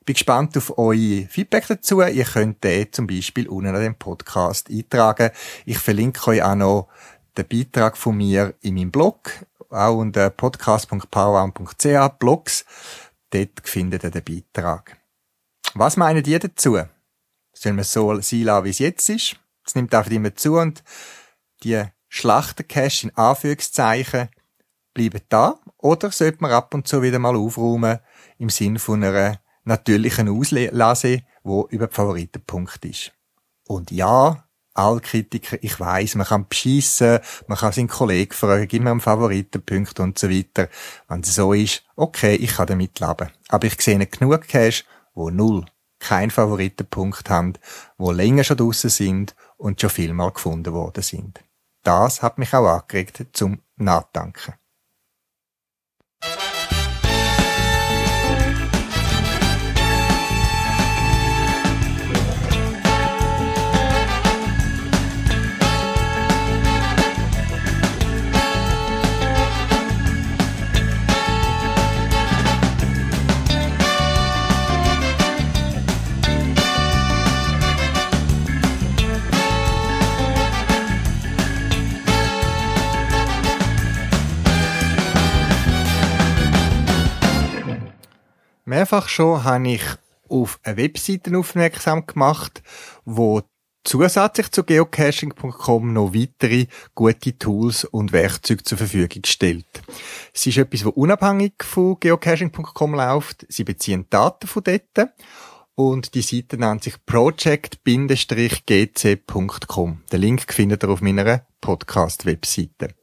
Ich 0.00 0.04
bin 0.04 0.12
gespannt 0.12 0.54
auf 0.58 0.76
euer 0.76 1.26
Feedback 1.26 1.66
dazu. 1.66 2.02
Ihr 2.02 2.24
könnt 2.24 2.62
den 2.62 2.92
zum 2.92 3.06
Beispiel 3.06 3.48
unten 3.48 3.74
an 3.74 3.80
dem 3.80 3.94
Podcast 3.94 4.68
eintragen. 4.68 5.30
Ich 5.64 5.78
verlinke 5.78 6.28
euch 6.30 6.42
auch 6.42 6.54
noch 6.54 6.88
den 7.38 7.48
Beitrag 7.48 7.96
von 7.96 8.18
mir 8.18 8.52
in 8.60 8.74
meinem 8.74 8.90
Blog, 8.90 9.30
auch 9.70 9.96
unter 9.96 10.28
podcast.powerarm.ch 10.28 12.18
Blogs. 12.18 12.66
Dort 13.30 13.62
findet 13.64 14.04
ihr 14.04 14.10
den 14.10 14.22
Beitrag. 14.22 14.98
Was 15.72 15.96
meinen 15.96 16.24
ihr 16.26 16.38
dazu? 16.38 16.78
Sollen 17.54 17.76
wir 17.76 17.82
es 17.82 17.92
so 17.92 18.20
sein 18.20 18.42
lassen, 18.42 18.64
wie 18.64 18.70
es 18.70 18.78
jetzt 18.78 19.08
ist? 19.08 19.36
Es 19.64 19.74
nimmt 19.74 19.94
einfach 19.94 20.10
immer 20.10 20.34
zu 20.34 20.58
und 20.58 20.82
die 21.62 21.82
Schlachtercash 22.08 23.04
in 23.04 23.16
Anführungszeichen 23.16 24.28
bleiben 24.92 25.20
da 25.28 25.58
oder 25.78 26.10
sollte 26.10 26.38
man 26.40 26.52
ab 26.52 26.74
und 26.74 26.86
zu 26.86 27.02
wieder 27.02 27.18
mal 27.18 27.36
aufräumen 27.36 27.98
im 28.38 28.50
Sinn 28.50 28.78
von 28.78 29.02
einer 29.02 29.40
natürlichen 29.64 30.28
Auslase, 30.28 31.22
wo 31.42 31.66
über 31.70 31.86
die 31.86 31.94
Favoritenpunkt 31.94 32.84
ist. 32.84 33.12
Und 33.66 33.90
ja, 33.90 34.44
alle 34.74 35.00
Kritiker, 35.00 35.56
ich 35.62 35.78
weiß, 35.78 36.16
man 36.16 36.26
kann 36.26 36.48
beschissen, 36.48 37.20
man 37.46 37.58
kann 37.58 37.72
seinen 37.72 37.88
Kollegen 37.88 38.32
fragen, 38.32 38.68
gib 38.68 38.82
mir 38.82 38.90
einen 38.90 39.00
Favoritenpunkt 39.00 40.00
und 40.00 40.18
so 40.18 40.28
weiter. 40.28 40.68
Wenn 41.08 41.20
es 41.20 41.34
so 41.34 41.52
ist, 41.52 41.84
okay, 41.96 42.34
ich 42.34 42.54
kann 42.54 42.66
damit 42.66 43.00
leben. 43.00 43.30
Aber 43.48 43.66
ich 43.66 43.80
sehe 43.80 43.98
nicht 43.98 44.18
genug 44.18 44.42
Cash, 44.42 44.84
wo 45.14 45.30
null 45.30 45.64
keinen 46.04 46.30
Favoritenpunkt 46.30 47.30
haben, 47.30 47.54
wo 47.96 48.12
länger 48.12 48.44
schon 48.44 48.56
draussen 48.56 48.90
sind 48.90 49.34
und 49.56 49.80
schon 49.80 49.90
viel 49.90 50.12
mal 50.12 50.30
gefunden 50.30 50.72
worden 50.72 51.02
sind. 51.02 51.42
Das 51.82 52.22
hat 52.22 52.38
mich 52.38 52.54
auch 52.54 52.66
angeregt 52.66 53.26
zum 53.32 53.60
Nachdenken. 53.76 54.54
Mehrfach 88.94 89.08
schon 89.08 89.42
habe 89.42 89.70
ich 89.70 89.82
auf 90.28 90.60
eine 90.62 90.76
Webseite 90.76 91.36
aufmerksam 91.36 92.06
gemacht, 92.06 92.62
wo 93.04 93.42
zusätzlich 93.82 94.52
zu 94.52 94.62
geocaching.com 94.62 95.92
noch 95.92 96.14
weitere 96.14 96.66
gute 96.94 97.36
Tools 97.36 97.84
und 97.86 98.12
Werkzeuge 98.12 98.62
zur 98.62 98.78
Verfügung 98.78 99.24
stellt. 99.26 99.66
Es 100.32 100.46
ist 100.46 100.58
etwas, 100.58 100.84
das 100.84 100.92
unabhängig 100.92 101.54
von 101.64 101.98
geocaching.com 101.98 102.94
läuft. 102.94 103.44
Sie 103.48 103.64
beziehen 103.64 104.06
Daten 104.10 104.46
von 104.46 104.62
dort 104.62 105.08
und 105.74 106.14
die 106.14 106.22
Seite 106.22 106.56
nennt 106.56 106.84
sich 106.84 106.94
project-gc.com. 107.04 110.02
Den 110.12 110.20
Link 110.20 110.52
findet 110.52 110.84
ihr 110.84 110.90
auf 110.90 111.00
meiner 111.00 111.44
Podcast-Webseite. 111.60 112.94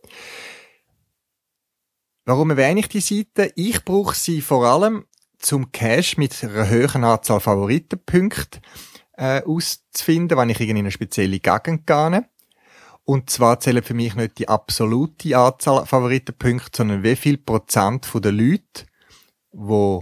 Warum 2.23 2.51
erwähne 2.51 2.79
ich 2.79 2.87
die 2.87 3.01
Seite? 3.01 3.51
Ich 3.55 3.83
brauche 3.83 4.15
sie 4.15 4.39
vor 4.39 4.65
allem 4.65 5.05
zum 5.41 5.71
Cash 5.71 6.17
mit 6.17 6.43
einer 6.43 6.69
höheren 6.69 7.03
Anzahl 7.03 7.39
Favoritenpunkte 7.39 8.59
äh, 9.13 9.43
auszufinden, 9.43 10.37
wenn 10.37 10.49
ich 10.49 10.59
in 10.59 10.77
eine 10.77 10.91
spezielle 10.91 11.39
Gegend 11.39 11.87
gehe. 11.87 12.25
Und 13.03 13.29
zwar 13.29 13.59
zählt 13.59 13.85
für 13.85 13.93
mich 13.93 14.15
nicht 14.15 14.37
die 14.37 14.47
absolute 14.47 15.37
Anzahl 15.37 15.85
Favoritenpunkte, 15.85 16.77
sondern 16.77 17.03
wie 17.03 17.15
viel 17.15 17.37
Prozent 17.37 18.07
der 18.13 18.31
Leute, 18.31 18.85
die 19.51 19.99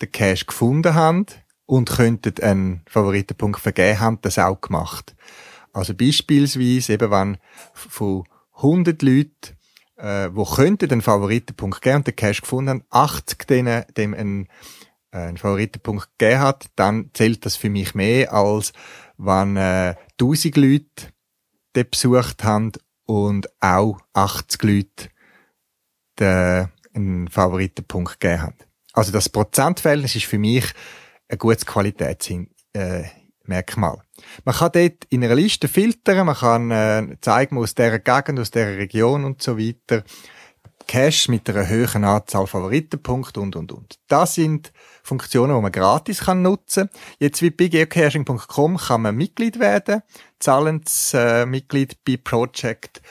den 0.00 0.12
Cash 0.12 0.46
gefunden 0.46 0.94
haben 0.94 1.26
und 1.66 1.90
könnten 1.90 2.42
einen 2.42 2.82
Favoritenpunkt 2.88 3.60
vergeben 3.60 4.00
haben, 4.00 4.18
das 4.22 4.38
auch 4.38 4.60
gemacht. 4.60 5.14
Also 5.72 5.94
beispielsweise 5.94 6.94
eben, 6.94 7.10
wenn 7.10 7.38
von 7.74 8.24
100 8.56 9.02
Leuten 9.02 9.57
äh, 9.98 10.30
wo 10.32 10.44
könnte 10.44 10.88
den 10.88 11.02
Favoritenpunkt 11.02 11.82
geben 11.82 11.96
und 11.96 12.06
den 12.06 12.16
Cash 12.16 12.40
gefunden 12.40 12.70
haben, 12.70 12.84
80 12.90 13.46
denen, 13.46 13.84
dem 13.96 14.14
einen, 14.14 14.48
äh, 15.10 15.18
einen 15.18 15.36
Favoritenpunkt 15.36 16.08
gegeben 16.18 16.40
hat, 16.40 16.66
dann 16.76 17.10
zählt 17.14 17.44
das 17.44 17.56
für 17.56 17.70
mich 17.70 17.94
mehr, 17.94 18.32
als 18.32 18.72
wenn 19.16 19.56
äh, 19.56 19.96
1000 20.20 20.56
Leute 20.56 21.12
den 21.76 21.90
besucht 21.90 22.44
haben 22.44 22.72
und 23.04 23.48
auch 23.60 24.00
80 24.12 24.62
Leute 24.62 25.08
den, 26.18 26.68
einen 26.94 27.28
Favoritenpunkt 27.28 28.20
gegeben 28.20 28.42
haben. 28.42 28.58
Also 28.92 29.12
das 29.12 29.28
Prozentverhältnis 29.28 30.16
ist 30.16 30.26
für 30.26 30.38
mich 30.38 30.72
ein 31.28 31.38
gutes 31.38 31.66
Qualitätsmerkmal. 31.66 32.48
Äh, 32.74 33.04
man 33.48 34.54
kann 34.54 34.72
dort 34.72 35.04
in 35.08 35.24
einer 35.24 35.34
Liste 35.34 35.68
filtern, 35.68 36.26
man 36.26 36.36
kann 36.36 36.70
äh, 36.70 37.16
zeigen, 37.20 37.58
aus 37.58 37.74
dieser 37.74 37.98
Gegend, 37.98 38.38
aus 38.38 38.50
dieser 38.50 38.76
Region 38.76 39.24
und 39.24 39.42
so 39.42 39.58
weiter. 39.58 40.04
Cache 40.86 41.30
mit 41.30 41.48
einer 41.50 41.68
höheren 41.68 42.04
Anzahl 42.04 42.46
Favoritenpunkte 42.46 43.40
und, 43.40 43.56
und, 43.56 43.72
und. 43.72 43.98
Das 44.08 44.34
sind 44.34 44.72
Funktionen, 45.02 45.54
die 45.54 45.60
man 45.60 45.70
gratis 45.70 46.20
kann 46.20 46.40
nutzen 46.40 46.88
Jetzt 47.18 47.42
wie 47.42 47.50
bei 47.50 47.68
geocaching.com 47.68 48.78
kann 48.78 49.02
man 49.02 49.14
Mitglied 49.14 49.60
werden, 49.60 50.02
Zahlensmitglied 50.38 51.92
äh, 51.92 51.96
bei 52.06 52.16
Project 52.16 53.02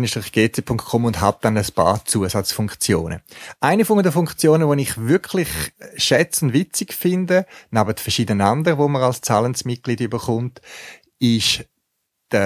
gc.com 0.00 1.04
und 1.04 1.20
habe 1.20 1.38
dann 1.40 1.56
ein 1.56 1.66
paar 1.74 2.04
Zusatzfunktionen. 2.04 3.20
Eine 3.60 3.84
von 3.84 4.02
den 4.02 4.12
Funktionen, 4.12 4.76
die 4.76 4.82
ich 4.82 4.96
wirklich 4.98 5.48
schätze 5.96 6.46
und 6.46 6.52
witzig 6.52 6.94
finde, 6.94 7.46
neben 7.70 7.96
verschiedenen 7.96 8.40
anderen, 8.40 8.78
wo 8.78 8.88
man 8.88 9.02
als 9.02 9.20
Zahlensmitglied 9.20 10.10
bekommt, 10.10 10.60
ist 11.18 11.64
die 12.32 12.36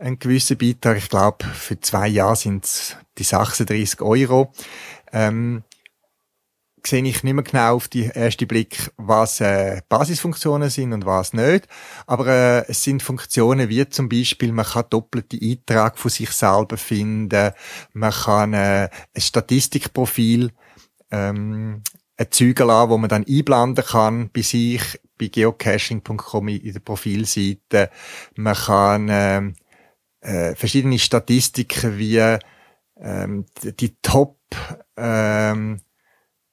einen 0.00 0.18
gewissen 0.18 0.58
Beitrag. 0.58 0.96
Ich 0.96 1.08
glaube, 1.08 1.44
für 1.44 1.78
zwei 1.80 2.08
Jahre 2.08 2.36
sind 2.36 2.64
es 2.64 2.96
die 3.18 3.24
36 3.24 4.00
Euro. 4.00 4.52
Ähm, 5.12 5.62
sehe 6.86 7.04
ich 7.04 7.22
nicht 7.22 7.34
mehr 7.34 7.44
genau 7.44 7.76
auf 7.76 7.88
die 7.88 8.06
erste 8.06 8.46
Blick, 8.46 8.90
was 8.96 9.40
äh, 9.40 9.82
Basisfunktionen 9.88 10.70
sind 10.70 10.94
und 10.94 11.04
was 11.04 11.34
nicht. 11.34 11.68
Aber 12.06 12.26
äh, 12.26 12.64
es 12.68 12.82
sind 12.82 13.02
Funktionen 13.02 13.68
wie 13.68 13.86
zum 13.88 14.08
Beispiel, 14.08 14.52
man 14.52 14.64
kann 14.64 14.86
doppelte 14.88 15.38
Eintrag 15.40 15.98
von 15.98 16.10
sich 16.10 16.30
selber 16.30 16.78
finden, 16.78 17.52
man 17.92 18.12
kann 18.12 18.54
äh, 18.54 18.88
ein 19.14 19.20
Statistikprofil 19.20 20.52
ähm, 21.10 21.82
erzeugen 22.16 22.68
lassen, 22.68 22.90
wo 22.90 22.96
man 22.96 23.10
dann 23.10 23.26
einblenden 23.28 23.84
kann 23.84 24.30
bei 24.32 24.42
sich, 24.42 24.82
bei 25.18 25.26
geocaching.com 25.26 26.48
in 26.48 26.72
der 26.72 26.80
Profilseite. 26.80 27.90
Man 28.36 28.54
kann 28.54 29.08
äh, 29.10 29.52
äh, 30.20 30.54
verschiedene 30.54 30.98
Statistiken 30.98 31.98
wie 31.98 32.38
ähm, 33.00 33.46
die 33.62 33.96
Top 34.02 34.38
ähm, 34.96 35.80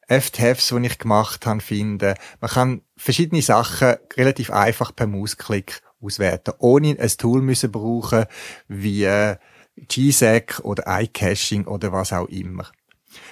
FTFs, 0.07 0.69
die 0.69 0.85
ich 0.85 0.99
gemacht 0.99 1.45
habe, 1.45 1.59
finden. 1.59 2.15
Man 2.39 2.49
kann 2.49 2.81
verschiedene 2.95 3.41
Sachen 3.41 3.95
relativ 4.15 4.51
einfach 4.51 4.95
per 4.95 5.07
Mausklick 5.07 5.81
auswerten, 6.01 6.53
ohne 6.59 6.97
ein 6.99 7.09
Tool 7.17 7.41
müssen 7.41 7.71
brauchen 7.71 8.25
wie 8.67 9.35
GSAC 9.75 10.61
oder 10.63 10.83
iCaching 11.01 11.65
oder 11.65 11.91
was 11.91 12.13
auch 12.13 12.27
immer. 12.29 12.71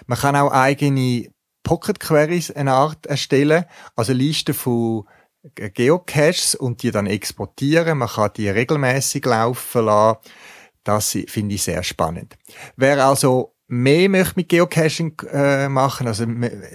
Man 0.06 0.20
kann 0.20 0.36
auch 0.36 0.52
eigene 0.52 1.32
Pocket 1.64 2.00
Queries 2.00 2.52
eine 2.52 2.74
Art 2.74 3.06
erstellen, 3.08 3.66
also 3.96 4.14
Listen 4.14 4.54
von 4.54 5.08
Geocaches 5.54 6.56
und 6.56 6.82
die 6.82 6.92
dann 6.92 7.08
exportieren. 7.08 8.00
Man 8.00 8.10
kann 8.10 8.32
die 8.36 8.50
regelmäßig 8.50 9.26
laufen 9.26 9.86
lassen. 9.86 10.20
Das 10.84 11.18
finde 11.28 11.56
ich 11.56 11.64
sehr 11.64 11.84
spannend. 11.84 12.38
Wer 12.76 13.06
also 13.06 13.56
mehr 13.68 14.10
möchte 14.10 14.34
mit 14.36 14.50
Geocaching 14.50 15.20
äh, 15.32 15.68
machen, 15.68 16.08
also 16.08 16.26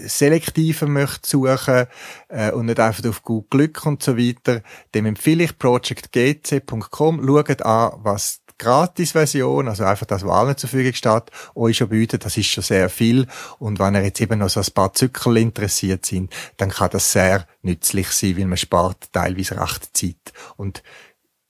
selektiver 0.07 0.87
möchte 0.87 1.29
suchen 1.29 1.87
äh, 2.29 2.51
und 2.51 2.67
nicht 2.67 2.81
einfach 2.81 3.09
auf 3.09 3.23
gut 3.23 3.51
Glück 3.51 3.87
und 3.87 4.03
so 4.03 4.19
weiter, 4.19 4.63
dem 4.95 5.07
empfehle 5.07 5.45
ich 5.45 5.59
projectgc.com. 5.59 7.27
Schaut 7.27 7.63
an, 7.63 7.93
was 8.03 8.41
Gratis-Version, 8.61 9.69
also 9.69 9.85
einfach 9.85 10.07
das, 10.07 10.25
was 10.25 10.31
allen 10.31 10.57
zur 10.57 10.69
Verfügung 10.69 10.95
steht, 10.95 11.25
euch 11.55 11.79
schon 11.79 11.89
bietet. 11.89 12.25
Das 12.25 12.37
ist 12.37 12.47
schon 12.47 12.63
sehr 12.63 12.89
viel. 12.89 13.27
Und 13.59 13.79
wenn 13.79 13.95
ihr 13.95 14.05
jetzt 14.05 14.21
eben 14.21 14.39
noch 14.39 14.51
so 14.51 14.61
ein 14.61 14.73
paar 14.75 14.93
Zückerl 14.93 15.39
interessiert 15.39 16.05
sind, 16.07 16.33
dann 16.59 16.71
kann 16.71 16.91
das 16.91 17.11
sehr 17.11 17.47
nützlich 17.63 18.09
sein, 18.09 18.37
weil 18.37 18.47
man 18.47 18.59
spart 18.59 19.13
teilweise 19.13 19.61
recht 19.61 19.97
Zeit. 19.97 20.33
Und 20.57 20.83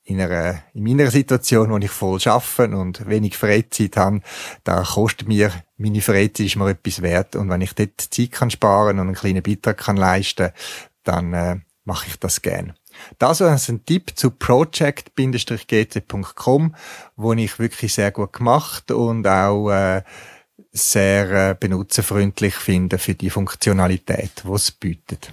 in, 0.04 0.20
einer, 0.20 0.62
in 0.72 0.84
meiner 0.84 1.10
Situation, 1.10 1.70
wo 1.70 1.78
ich 1.78 1.90
voll 1.90 2.20
arbeite 2.24 2.76
und 2.76 3.08
wenig 3.08 3.36
Freizeit 3.36 3.96
habe, 3.96 4.20
da 4.64 4.82
kostet 4.82 5.28
mir 5.28 5.52
meine 5.80 6.02
Freizeit 6.02 6.46
ist 6.46 6.56
mir 6.56 6.68
etwas 6.68 7.00
wert. 7.00 7.36
Und 7.36 7.48
wenn 7.48 7.62
ich 7.62 7.74
dort 7.74 8.00
Zeit 8.00 8.32
kann 8.32 8.50
sparen 8.50 8.98
und 8.98 9.06
einen 9.06 9.14
kleinen 9.14 9.42
Beitrag 9.42 9.78
kann 9.78 9.96
leisten, 9.96 10.50
dann 11.04 11.32
äh, 11.32 11.56
mache 11.90 12.06
ich 12.06 12.20
das 12.20 12.40
gern. 12.40 12.74
Das 13.18 13.40
ist 13.40 13.68
ein 13.68 13.84
Tipp 13.84 14.12
zu 14.14 14.30
project-gc.com, 14.30 16.76
wo 17.16 17.32
ich 17.32 17.58
wirklich 17.58 17.94
sehr 17.94 18.12
gut 18.12 18.32
gemacht 18.32 18.92
und 18.92 19.26
auch 19.26 19.70
äh, 19.70 20.04
sehr 20.70 21.50
äh, 21.50 21.56
benutzerfreundlich 21.58 22.54
finde 22.54 22.98
für 22.98 23.14
die 23.14 23.30
Funktionalität, 23.30 24.44
die 24.44 24.52
es 24.52 24.70
bietet. 24.70 25.32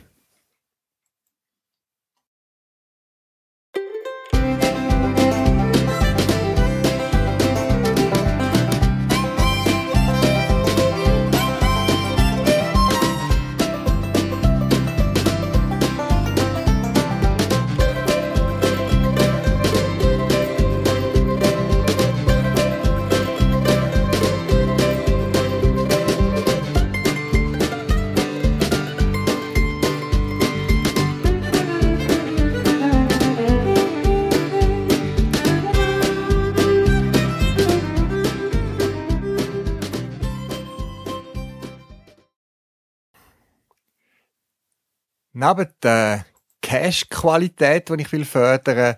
Neben 45.38 45.68
der 45.84 46.26
Cash-Qualität, 46.62 47.90
die 47.90 48.02
ich 48.02 48.12
will 48.12 48.26
fördern 48.26 48.96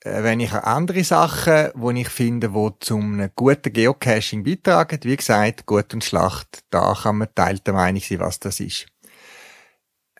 äh, 0.00 0.22
wenn 0.22 0.40
ich 0.40 0.52
andere 0.52 1.04
Sachen, 1.04 1.70
die 1.74 2.00
ich 2.00 2.08
finde, 2.08 2.50
die 2.50 2.70
zum 2.80 3.28
guten 3.34 3.72
Geocaching 3.72 4.44
beitragen. 4.44 5.00
Wie 5.02 5.16
gesagt, 5.16 5.66
Gut 5.66 5.92
und 5.92 6.04
Schlacht, 6.04 6.60
da 6.70 6.94
kann 6.94 7.18
man 7.18 7.28
teilte 7.34 7.72
Meinung 7.72 8.00
sein, 8.00 8.20
was 8.20 8.38
das 8.38 8.60
ist. 8.60 8.86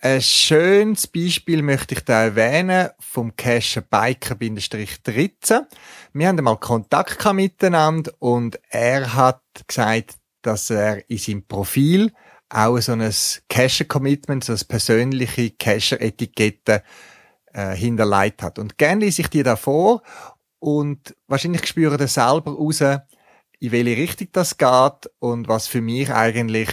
Ein 0.00 0.22
schönes 0.22 1.06
Beispiel 1.06 1.62
möchte 1.62 1.94
ich 1.94 2.04
da 2.04 2.24
erwähnen 2.24 2.90
vom 3.00 3.34
Cacher 3.34 3.80
Biker-13. 3.80 5.62
Wir 6.12 6.28
haben 6.28 6.38
einmal 6.38 6.58
Kontakt 6.58 7.32
miteinander 7.32 8.12
und 8.20 8.60
er 8.70 9.14
hat 9.14 9.42
gesagt, 9.66 10.18
dass 10.42 10.70
er 10.70 11.08
in 11.10 11.18
seinem 11.18 11.42
Profil 11.42 12.12
auch 12.48 12.78
so 12.78 12.92
ein 12.92 13.12
Cacher-Commitment, 13.48 14.44
so 14.44 14.52
eine 14.52 14.64
persönliche 14.66 15.50
Cacher-Etikette 15.50 16.82
äh, 17.52 17.74
hinterlegt 17.74 18.42
hat. 18.42 18.58
Und 18.58 18.78
gerne 18.78 19.04
lese 19.04 19.22
ich 19.22 19.28
die 19.28 19.42
da 19.42 19.56
vor 19.56 20.02
und 20.58 21.14
wahrscheinlich 21.26 21.66
spüre 21.66 21.96
das 21.96 22.14
selber 22.14 22.52
raus, 22.52 22.80
in 22.80 23.72
welche 23.72 23.96
Richtung 23.96 24.28
das 24.32 24.56
geht 24.56 25.10
und 25.18 25.48
was 25.48 25.66
für 25.66 25.80
mich 25.80 26.10
eigentlich 26.10 26.68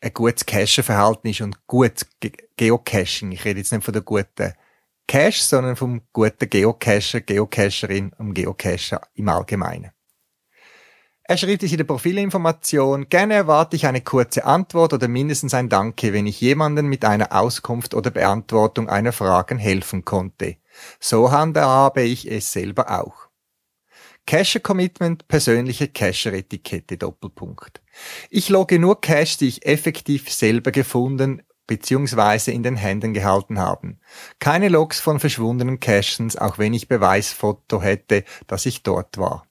ein 0.00 0.12
gutes 0.12 0.46
Cacher-Verhalten 0.46 1.28
ist 1.28 1.40
und 1.40 1.66
gutes 1.66 2.06
Ge 2.20 2.32
Geocaching. 2.56 3.32
Ich 3.32 3.44
rede 3.44 3.60
jetzt 3.60 3.72
nicht 3.72 3.84
von 3.84 3.92
der 3.92 4.02
guten 4.02 4.52
Cache, 5.06 5.42
sondern 5.42 5.76
vom 5.76 6.02
guten 6.12 6.50
Geocacher, 6.50 7.20
Geocacherin 7.20 8.12
und 8.18 8.34
Geocacher 8.34 9.00
im 9.14 9.28
Allgemeinen. 9.28 9.90
Er 11.30 11.36
schrieb 11.36 11.62
es 11.62 11.72
in 11.72 11.76
der 11.76 11.84
Profilinformation, 11.84 13.10
gerne 13.10 13.34
erwarte 13.34 13.76
ich 13.76 13.86
eine 13.86 14.00
kurze 14.00 14.46
Antwort 14.46 14.94
oder 14.94 15.08
mindestens 15.08 15.52
ein 15.52 15.68
Danke, 15.68 16.14
wenn 16.14 16.26
ich 16.26 16.40
jemanden 16.40 16.86
mit 16.86 17.04
einer 17.04 17.38
Auskunft 17.38 17.92
oder 17.92 18.10
Beantwortung 18.10 18.88
einer 18.88 19.12
Fragen 19.12 19.58
helfen 19.58 20.06
konnte. 20.06 20.56
So 20.98 21.30
handhabe 21.30 22.00
ich 22.00 22.26
es 22.30 22.50
selber 22.50 23.02
auch. 23.02 23.28
Cacher 24.26 24.60
Commitment, 24.60 25.28
persönliche 25.28 25.88
Cacher 25.88 26.32
Etikette, 26.32 26.96
Doppelpunkt. 26.96 27.82
Ich 28.30 28.48
logge 28.48 28.78
nur 28.78 28.98
Cache, 28.98 29.36
die 29.40 29.48
ich 29.48 29.66
effektiv 29.66 30.32
selber 30.32 30.70
gefunden 30.70 31.42
bzw. 31.66 32.52
in 32.52 32.62
den 32.62 32.76
Händen 32.76 33.12
gehalten 33.12 33.58
haben. 33.58 34.00
Keine 34.38 34.70
Logs 34.70 34.98
von 34.98 35.20
verschwundenen 35.20 35.78
Caches, 35.78 36.36
auch 36.38 36.56
wenn 36.56 36.72
ich 36.72 36.88
Beweisfoto 36.88 37.82
hätte, 37.82 38.24
dass 38.46 38.64
ich 38.64 38.82
dort 38.82 39.18
war. 39.18 39.47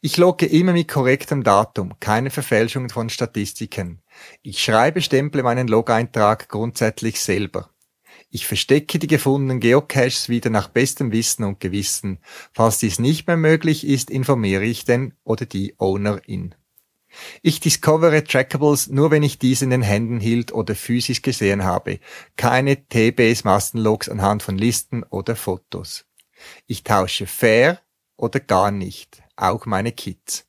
Ich 0.00 0.16
logge 0.16 0.46
immer 0.46 0.72
mit 0.72 0.88
korrektem 0.88 1.42
Datum, 1.42 1.94
keine 2.00 2.30
Verfälschungen 2.30 2.90
von 2.90 3.10
Statistiken. 3.10 4.02
Ich 4.42 4.62
schreibe 4.62 5.02
Stemple 5.02 5.42
meinen 5.42 5.68
Log-Eintrag 5.68 6.48
grundsätzlich 6.48 7.20
selber. 7.20 7.70
Ich 8.30 8.46
verstecke 8.46 8.98
die 8.98 9.06
gefundenen 9.06 9.60
Geocaches 9.60 10.28
wieder 10.28 10.50
nach 10.50 10.68
bestem 10.68 11.12
Wissen 11.12 11.44
und 11.44 11.60
Gewissen. 11.60 12.18
Falls 12.52 12.78
dies 12.78 12.98
nicht 12.98 13.26
mehr 13.26 13.36
möglich 13.36 13.86
ist, 13.86 14.10
informiere 14.10 14.64
ich 14.64 14.84
den 14.84 15.14
oder 15.24 15.46
die 15.46 15.74
Ownerin. 15.78 16.54
Ich 17.40 17.60
discovere 17.60 18.22
Trackables 18.22 18.88
nur, 18.88 19.10
wenn 19.10 19.22
ich 19.22 19.38
diese 19.38 19.64
in 19.64 19.70
den 19.70 19.82
Händen 19.82 20.20
hielt 20.20 20.52
oder 20.52 20.74
physisch 20.74 21.22
gesehen 21.22 21.64
habe. 21.64 22.00
Keine 22.36 22.76
TBS-Massenlogs 22.76 24.10
anhand 24.10 24.42
von 24.42 24.58
Listen 24.58 25.04
oder 25.04 25.34
Fotos. 25.34 26.04
Ich 26.66 26.84
tausche 26.84 27.26
fair 27.26 27.80
oder 28.16 28.40
gar 28.40 28.70
nicht 28.70 29.22
auch 29.38 29.66
meine 29.66 29.92
Kids. 29.92 30.46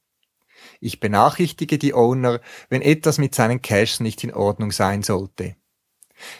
Ich 0.81 0.99
benachrichtige 0.99 1.77
die 1.77 1.93
Owner, 1.93 2.41
wenn 2.69 2.81
etwas 2.81 3.17
mit 3.17 3.35
seinen 3.35 3.61
Caches 3.61 3.99
nicht 3.99 4.23
in 4.23 4.33
Ordnung 4.33 4.71
sein 4.71 5.03
sollte. 5.03 5.55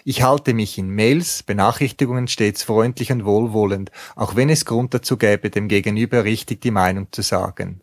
Ich 0.03 0.23
halte 0.23 0.53
mich 0.53 0.77
in 0.77 0.89
Mails, 0.89 1.43
Benachrichtigungen 1.43 2.27
stets 2.27 2.63
freundlich 2.63 3.11
und 3.11 3.25
wohlwollend, 3.25 3.91
auch 4.15 4.35
wenn 4.35 4.49
es 4.49 4.65
Grund 4.65 4.93
dazu 4.93 5.17
gäbe, 5.17 5.49
dem 5.49 5.67
Gegenüber 5.67 6.23
richtig 6.23 6.61
die 6.61 6.71
Meinung 6.71 7.07
zu 7.11 7.21
sagen. 7.21 7.81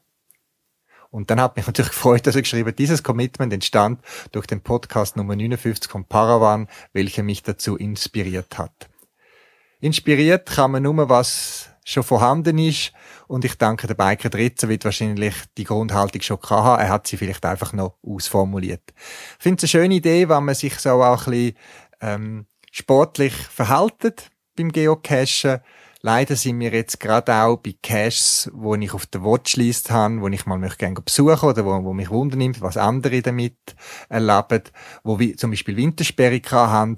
Und 1.10 1.30
dann 1.30 1.40
hat 1.40 1.56
mich 1.56 1.66
natürlich 1.66 1.90
gefreut, 1.92 2.26
dass 2.26 2.36
er 2.36 2.42
geschrieben, 2.42 2.74
dieses 2.76 3.02
Commitment 3.02 3.52
entstand 3.52 4.00
durch 4.32 4.46
den 4.46 4.60
Podcast 4.60 5.16
Nummer 5.16 5.36
59 5.36 5.90
von 5.90 6.04
Paravan, 6.04 6.68
welcher 6.92 7.22
mich 7.22 7.42
dazu 7.42 7.76
inspiriert 7.76 8.58
hat. 8.58 8.90
Inspiriert 9.80 10.46
kann 10.48 10.72
man 10.72 10.82
nur 10.82 11.08
was 11.08 11.70
schon 11.86 12.02
vorhanden 12.02 12.58
ist. 12.58 12.92
Und 13.28 13.44
ich 13.44 13.54
denke, 13.54 13.86
der 13.86 13.94
Biker 13.94 14.28
Dritzer 14.28 14.68
wird 14.68 14.84
wahrscheinlich 14.84 15.34
die 15.56 15.64
Grundhaltung 15.64 16.20
schon 16.20 16.38
haben. 16.50 16.80
Er 16.82 16.88
hat 16.88 17.06
sie 17.06 17.16
vielleicht 17.16 17.46
einfach 17.46 17.72
noch 17.72 17.94
ausformuliert. 18.02 18.82
Ich 19.38 19.42
finde 19.42 19.64
es 19.64 19.74
eine 19.74 19.82
schöne 19.82 19.94
Idee, 19.94 20.28
wenn 20.28 20.44
man 20.44 20.56
sich 20.56 20.78
so 20.78 21.02
auch 21.02 21.26
ein 21.26 21.32
bisschen 21.32 21.56
ähm, 22.00 22.46
sportlich 22.72 23.32
verhaltet 23.34 24.30
beim 24.56 24.72
Geocachen. 24.72 25.60
Leider 26.02 26.36
sind 26.36 26.58
wir 26.58 26.72
jetzt 26.72 26.98
gerade 27.00 27.34
auch 27.34 27.56
bei 27.56 27.74
Caches, 27.82 28.50
wo 28.52 28.74
ich 28.74 28.92
auf 28.92 29.06
der 29.06 29.22
Watchlist 29.22 29.90
habe, 29.90 30.20
wo 30.20 30.28
ich 30.28 30.44
mal 30.44 30.58
möchte 30.58 30.78
gerne 30.78 31.00
besuchen 31.00 31.48
oder 31.48 31.64
wo, 31.64 31.84
wo 31.84 31.92
mich 31.92 32.10
wundernimmt, 32.10 32.60
was 32.60 32.76
andere 32.76 33.22
damit 33.22 33.56
erleben, 34.08 34.62
wo 35.04 35.18
wir 35.18 35.36
zum 35.36 35.50
Beispiel 35.50 35.76
Wintersperre 35.76 36.40
haben, 36.50 36.96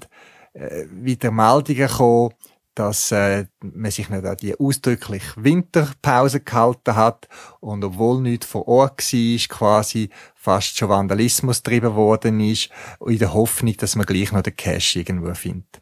äh, 0.53 0.85
wieder 0.91 1.31
Meldungen 1.31 1.87
kommen, 1.87 2.33
dass 2.75 3.11
äh, 3.11 3.45
man 3.61 3.91
sich 3.91 4.09
nicht 4.09 4.25
an 4.25 4.37
die 4.37 4.57
ausdrücklich 4.59 5.23
Winterpause 5.35 6.39
gehalten 6.39 6.95
hat 6.95 7.27
und 7.59 7.83
obwohl 7.83 8.21
nicht 8.21 8.45
vor 8.45 8.67
Ort 8.67 9.01
war, 9.01 9.47
quasi 9.49 10.09
fast 10.35 10.77
schon 10.77 10.89
Vandalismus 10.89 11.63
getrieben 11.63 11.95
worden 11.95 12.39
ist, 12.39 12.69
in 13.05 13.19
der 13.19 13.33
Hoffnung, 13.33 13.75
dass 13.77 13.95
man 13.95 14.05
gleich 14.05 14.31
noch 14.31 14.41
den 14.41 14.55
Cash 14.55 14.95
irgendwo 14.95 15.33
findet. 15.33 15.81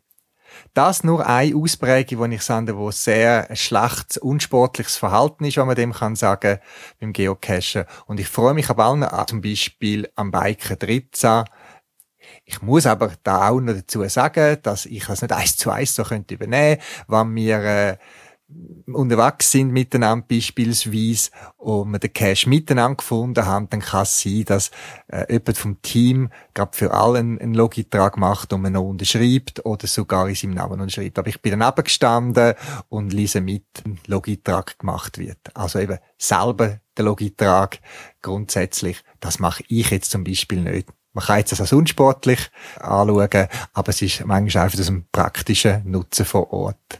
Das 0.74 1.04
nur 1.04 1.26
eine 1.26 1.56
Ausprägung, 1.56 2.30
die 2.30 2.36
ich 2.36 2.42
sage, 2.42 2.78
wo 2.78 2.92
sehr 2.92 3.48
schlechtes, 3.56 4.18
unsportliches 4.18 4.98
Verhalten 4.98 5.46
ist, 5.46 5.58
wenn 5.58 5.68
man 5.68 5.76
dem 5.76 5.94
kann 5.94 6.16
sagen, 6.16 6.60
beim 7.00 7.14
Geocachen. 7.14 7.86
Und 8.06 8.20
ich 8.20 8.28
freue 8.28 8.54
mich 8.54 8.70
aber 8.70 8.86
allen, 8.86 9.06
zum 9.28 9.42
Beispiel 9.42 10.10
am 10.16 10.32
Biken 10.32 10.78
13, 10.78 11.46
ich 12.50 12.62
muss 12.62 12.86
aber 12.86 13.12
da 13.24 13.50
auch 13.50 13.60
noch 13.60 13.74
dazu 13.74 14.08
sagen, 14.08 14.58
dass 14.64 14.86
ich 14.86 15.06
das 15.06 15.22
nicht 15.22 15.34
eins 15.34 15.58
zu 15.58 15.70
eins 15.70 15.94
so 15.94 16.04
könnte 16.04 16.34
übernehmen, 16.34 16.82
wenn 17.10 17.36
wir 17.36 17.58
äh, 17.62 17.98
unterwegs 18.86 19.52
sind 19.52 19.72
miteinander 19.74 20.26
beispielsweise 20.26 21.32
und 21.58 21.92
wir 21.92 22.00
den 22.00 22.14
Cash 22.14 22.48
miteinander 22.48 22.96
gefunden 22.96 23.46
haben, 23.46 23.70
dann 23.70 23.82
kann 23.82 24.04
es 24.04 24.22
sein, 24.22 24.46
dass 24.46 24.72
äh, 25.10 25.26
jemand 25.30 25.58
vom 25.58 25.82
Team 25.82 26.30
gerade 26.54 26.76
für 26.76 26.94
alle 26.94 27.20
einen 27.20 27.54
Logitrag 27.54 28.16
macht 28.16 28.54
und 28.54 28.62
man 28.62 28.72
noch 28.72 28.88
unterschreibt 28.88 29.66
oder 29.66 29.86
sogar 29.86 30.30
in 30.30 30.36
seinem 30.36 30.54
Namen 30.54 30.80
unterschreibt. 30.80 31.20
Aber 31.20 31.28
ich 31.28 31.42
bin 31.42 31.60
dann 31.60 31.76
gestanden 31.76 32.54
und 32.88 33.12
lese 33.12 33.42
mit, 33.42 33.66
ein 33.86 34.00
Logitrag 34.08 34.80
gemacht 34.80 35.18
wird. 35.18 35.40
Also 35.54 35.80
eben 35.80 36.00
selber 36.18 36.80
der 36.96 37.04
Logitrag 37.04 37.80
grundsätzlich, 38.22 39.04
das 39.20 39.40
mache 39.40 39.64
ich 39.68 39.90
jetzt 39.90 40.12
zum 40.12 40.24
Beispiel 40.24 40.62
nicht. 40.62 40.88
Man 41.18 41.26
kann 41.26 41.40
jetzt 41.40 41.52
das 41.52 41.62
als 41.62 41.74
unsportlich 41.74 42.52
anschauen, 42.80 43.48
aber 43.74 43.90
es 43.90 44.04
ist 44.04 44.24
manchmal 44.24 44.66
einfach 44.66 44.78
das 44.78 44.88
ein 44.88 45.08
praktischer 45.12 45.82
Nutzen 45.84 46.26
vor 46.26 46.54
Ort. 46.54 47.00